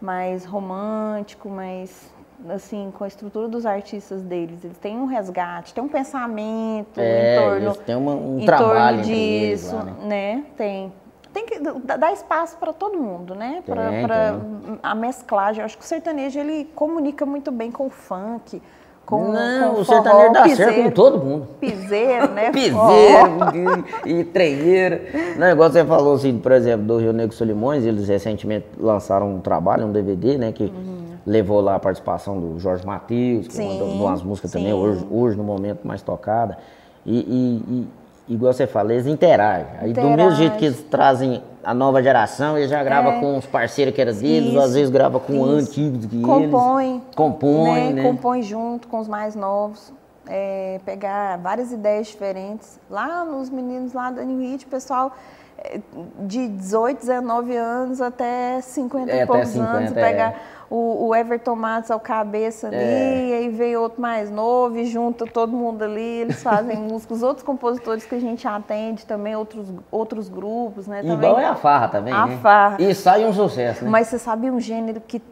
[0.00, 2.10] mais romântico, mais
[2.48, 4.64] assim, com a estrutura dos artistas deles.
[4.64, 8.46] Eles têm um resgate, tem um pensamento é, em torno, eles têm uma, um em
[8.46, 9.94] trabalho torno disso, lá, né?
[10.04, 10.44] né?
[10.56, 10.92] Tem.
[11.32, 13.62] Tem que dar espaço para todo mundo, né?
[13.66, 14.40] Para
[14.82, 15.60] a mesclagem.
[15.60, 18.62] Eu acho que o sertanejo ele comunica muito bem com o funk.
[19.06, 21.46] Com, Não, com o sertanejo dá piseiro, certo com todo mundo.
[21.60, 22.50] Piseiro, né?
[22.52, 25.00] Piseiro e, e treieiro.
[25.38, 29.40] Não, igual você falou, assim, por exemplo, do Rio Negro Solimões, eles recentemente lançaram um
[29.40, 31.06] trabalho, um DVD, né, que Uhum.
[31.24, 34.74] levou lá a participação do Jorge Matheus, que Sim, mandou umas músicas também, sim.
[34.78, 36.58] hoje, hoje no momento mais tocada.
[37.04, 37.88] E, e- e,
[38.28, 39.66] igual você fala, eles interagem.
[39.80, 43.20] Aí do mesmo jeito que eles trazem a nova geração, eles já gravam É.
[43.20, 45.44] com os parceiros que eram deles, Isso, às vezes grava com isso.
[45.70, 47.02] antigos que compõe, eles.
[47.14, 48.02] Compõe, né?
[48.02, 49.92] Compõe junto com os mais novos.
[50.28, 52.80] é, pegar várias ideias diferentes.
[52.90, 55.12] Lá nos meninos lá da New Hit, o pessoal
[55.56, 55.78] é,
[56.18, 59.92] de 18, 19 anos até 50 É, e poucos 50, anos.
[59.92, 59.94] é.
[59.94, 60.34] Pegar
[60.68, 63.26] o, o Everton Matos ao cabeça ali, É.
[63.28, 67.14] e aí veio outro mais novo e junta todo mundo ali, eles fazem música.
[67.14, 71.02] Os outros compositores que a gente atende também, outros, outros grupos, né?
[71.02, 71.16] Também.
[71.30, 72.38] Igual é a farra também, A né?
[72.42, 72.76] farra.
[72.82, 73.90] E sai um sucesso, né?
[73.90, 75.22] Mas você sabe um gênero que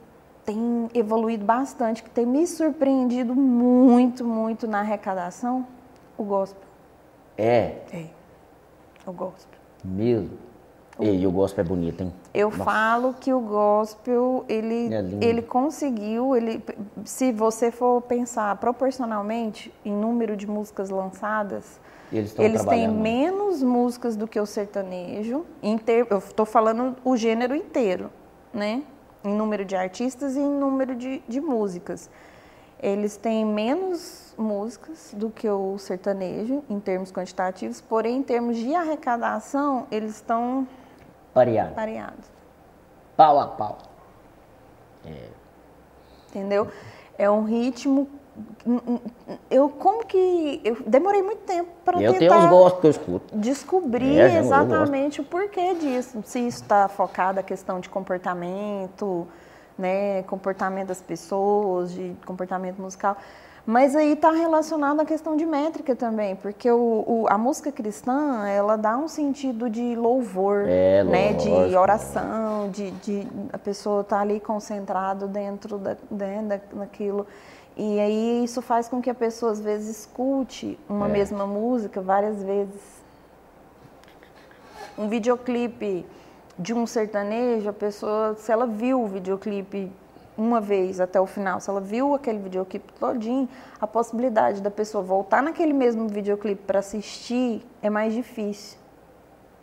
[0.45, 5.67] tem evoluído bastante, que tem me surpreendido muito, muito na arrecadação?
[6.17, 6.63] O gospel.
[7.37, 8.05] É, É.
[9.07, 9.59] O gospel.
[9.85, 10.39] mesmo.
[11.01, 12.13] E o gospel é bonito, hein?
[12.33, 12.65] Eu Nossa.
[12.65, 16.63] falo que o gospel, ele, É ele conseguiu, ele,
[17.05, 21.81] se você for pensar proporcionalmente em número de músicas lançadas,
[22.13, 25.45] Eles eles têm menos músicas do que o sertanejo.
[25.85, 28.09] Ter, eu estou falando o gênero inteiro,
[28.53, 28.85] né?
[29.25, 32.09] Em número de artistas e em número de, de músicas.
[32.81, 38.75] Eles têm menos músicas do que o sertanejo, em termos quantitativos, porém, em termos de
[38.75, 40.69] arrecadação, eles estão
[41.35, 41.75] Pareado.
[41.75, 42.31] pareados.
[43.17, 43.79] Pau a pau.
[46.29, 46.69] Entendeu?
[47.19, 48.09] É um ritmo.
[49.51, 50.61] Eu como que.
[50.65, 52.35] Eu demorei muito tempo para Eu tentar.
[52.35, 53.37] tenho uns gostos que eu escuto.
[53.37, 56.21] descobrir É, eu exatamente o porquê disso.
[56.25, 59.27] Se isso está focado a questão de comportamento,
[59.79, 63.17] né, comportamento das pessoas, de comportamento musical.
[63.67, 68.47] Mas aí está relacionado à questão de métrica também, porque o, o- a música cristã,
[68.47, 74.21] ela dá um sentido de louvor, É, né, de oração, de, de a pessoa estar
[74.21, 77.27] ali concentrado dentro da, né, da, daquilo.
[77.75, 81.13] E aí isso faz com que a pessoa às vezes escute uma É.
[81.13, 82.83] mesma música várias vezes.
[84.99, 86.05] Um videoclipe
[86.59, 89.91] de um sertanejo, a pessoa, se ela viu o videoclipe
[90.37, 93.49] uma vez até o final, se ela viu aquele videoclipe todinho,
[93.81, 98.79] a possibilidade da pessoa voltar naquele mesmo videoclipe para assistir é mais difícil.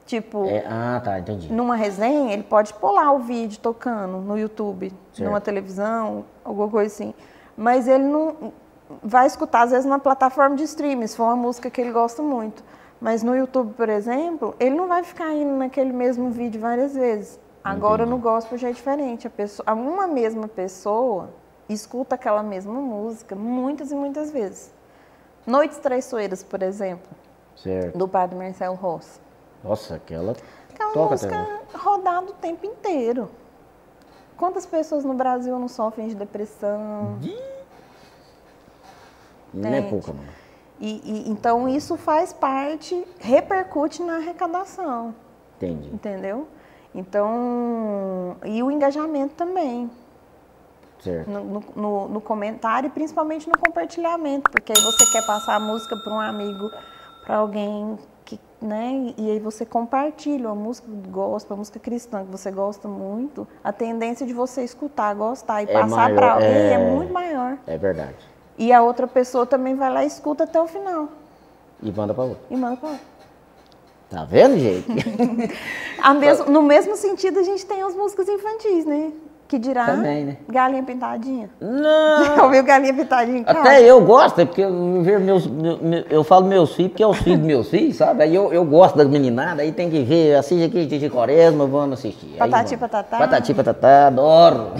[0.05, 1.51] Tipo, É, ah, tá, entendi.
[1.53, 5.27] numa resenha, ele pode pular o vídeo tocando no YouTube, Certo.
[5.27, 7.13] numa televisão, alguma coisa assim.
[7.55, 8.51] Mas ele não
[9.03, 12.21] vai escutar, às vezes, na plataforma de streaming, se for uma música que ele gosta
[12.21, 12.63] muito.
[12.99, 17.39] Mas no YouTube, por exemplo, ele não vai ficar indo naquele mesmo vídeo várias vezes.
[17.63, 19.27] Agora no gospel já é diferente.
[19.27, 21.29] A pessoa, uma mesma pessoa
[21.69, 24.73] escuta aquela mesma música muitas e muitas vezes.
[25.45, 27.09] Noites Traiçoeiras, por exemplo,
[27.55, 27.97] Certo.
[27.97, 29.19] do padre Marcelo Rossi.
[29.63, 30.33] Nossa, aquela.
[30.33, 33.29] Que é Toca música rodada o tempo inteiro.
[34.37, 37.19] Quantas pessoas no Brasil não sofrem de depressão?
[39.53, 40.23] Não é pouca, não.
[40.79, 45.13] E, e- então isso faz parte, repercute na arrecadação,
[45.57, 45.93] Entendi.
[45.93, 46.47] entendeu?
[46.93, 49.89] Então, e o engajamento também,
[50.99, 51.29] Certo.
[51.29, 55.59] no, no- no- no comentário e principalmente no compartilhamento, porque aí você quer passar a
[55.59, 56.69] música para um amigo,
[57.25, 59.13] para alguém que, né?
[59.17, 63.47] E aí você compartilha a música do gospel, a música cristã que você gosta muito,
[63.63, 66.73] a tendência de você escutar, gostar e É passar para alguém é...
[66.73, 66.77] é.
[66.77, 67.57] muito maior.
[67.65, 68.15] É verdade.
[68.57, 71.07] E a outra pessoa também vai lá e escuta até o final
[71.81, 72.43] E manda pra outra.
[72.49, 73.05] e manda para outra.
[74.11, 74.85] Tá vendo, gente?
[76.19, 79.11] Mesmo- no mesmo sentido, a gente tem as músicas infantis, né?
[79.47, 80.37] Que dirá Também, né?
[80.49, 81.49] Galinha Pintadinha.
[81.61, 82.25] não!
[82.35, 83.43] Já ouviu Galinha Pintadinha?
[83.45, 87.07] Até eu gosto, é porque eu, vejo meus, meu- eu falo meus filhos, porque é
[87.07, 88.23] os filhos dos meus filhos, sabe?
[88.23, 91.99] Aí eu, eu gosto das meninadas, aí tem que ver, assiste aqui, Titi Quaresma, vamos
[91.99, 92.35] assistir.
[92.37, 93.17] Patati patatá.
[93.17, 94.71] Patati patatá, adoro.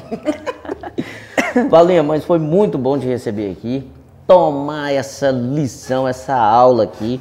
[1.70, 3.90] Valinha, mas foi muito bom te receber aqui,
[4.28, 7.20] tomar essa lição, essa aula aqui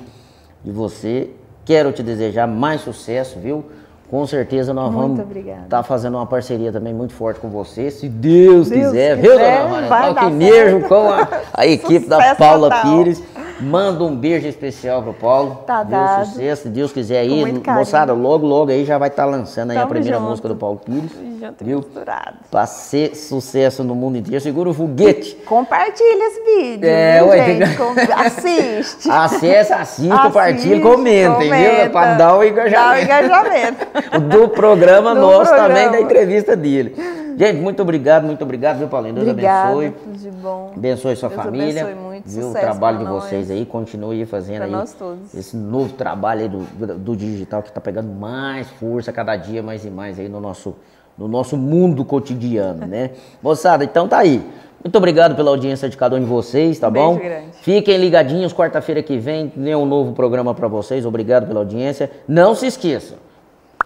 [0.64, 1.30] de você.
[1.70, 3.64] Quero te desejar mais sucesso, viu?
[4.10, 8.08] Com certeza nós Muito vamos estar fazendo uma parceria também muito forte com você, se
[8.08, 9.88] Deus, Deus quiser, quiser, viu, dona Maria?
[9.88, 10.88] vai dar Alquinejo certo.
[10.88, 12.98] com a, a equipe da Paula total.
[12.98, 13.22] Pires.
[13.60, 15.62] Manda um beijo especial pro Paulo.
[15.66, 15.90] Tá Viu?
[15.90, 16.26] dado.
[16.26, 17.60] Sucesso, se Deus quiser aí.
[17.66, 20.28] Moçada, logo, logo aí já vai estar lançando aí a Tamo primeira junto.
[20.30, 21.10] música do Paulo Pires.
[21.40, 21.78] Junto Viu?
[21.78, 22.36] misturado.
[22.50, 24.40] Pra ser sucesso no mundo inteiro.
[24.42, 25.34] Segura o foguete.
[25.46, 26.88] Compartilha esse vídeo.
[26.88, 27.76] É, ué, gente?
[27.76, 29.08] Com- Assiste.
[29.10, 31.70] Assista, Assiste, compartilha, comenta, entendeu?
[31.70, 31.90] comenta.
[31.90, 33.04] Pra dar o Dá o engajamento.
[33.04, 33.86] engajamento.
[34.28, 35.68] do programa Do nosso programa.
[35.68, 36.94] também, da entrevista dele.
[37.38, 39.14] Gente, muito obrigado, muito obrigado, viu, Paulinho?
[39.14, 39.90] Deus Obrigada, abençoe.
[39.90, 40.72] tudo de bom.
[40.76, 41.82] Abençoe sua Deus família.
[41.82, 42.40] abençoe muito, viu?
[42.40, 43.24] O sucesso trabalho de nós.
[43.24, 44.70] vocês aí, continue fazendo Pra aí.
[44.72, 45.34] nós todos.
[45.34, 46.58] Esse novo trabalho aí do,
[46.98, 50.74] do, digital que tá pegando mais força cada dia, mais e mais aí no nosso,
[51.16, 53.10] no nosso mundo cotidiano, né?
[53.42, 54.44] Moçada, então tá aí.
[54.82, 57.16] Muito obrigado pela audiência de cada um de vocês, tá Um bom?
[57.16, 57.48] grande.
[57.60, 61.04] Fiquem ligadinhos, quarta-feira que vem tem um novo programa pra vocês.
[61.04, 62.10] Obrigado pela audiência.
[62.26, 63.18] Não se esqueçam.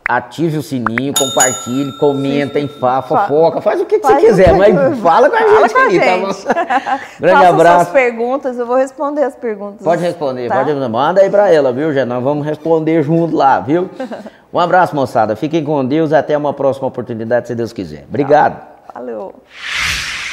[0.06, 4.52] Ative o sininho, compartilhe, comentem, fa, fofoca, faz o que, você Faz o quiser, que-
[4.52, 6.20] mas fala com a Fala gente com a aí, tá gente.
[6.20, 6.52] bom?
[7.20, 7.84] Grande Faça abraço.
[7.84, 9.82] suas perguntas, eu vou responder as perguntas.
[9.82, 10.56] Pode responder, tá?
[10.56, 12.04] pode manda aí pra ela, viu, Gê?
[12.04, 13.88] Nós vamos responder junto lá, viu?
[14.52, 15.34] Um abraço, moçada.
[15.34, 16.12] Fiquem com Deus.
[16.12, 18.04] Até uma próxima oportunidade, se Deus quiser.
[18.08, 18.64] Obrigado.
[18.94, 19.34] Valeu.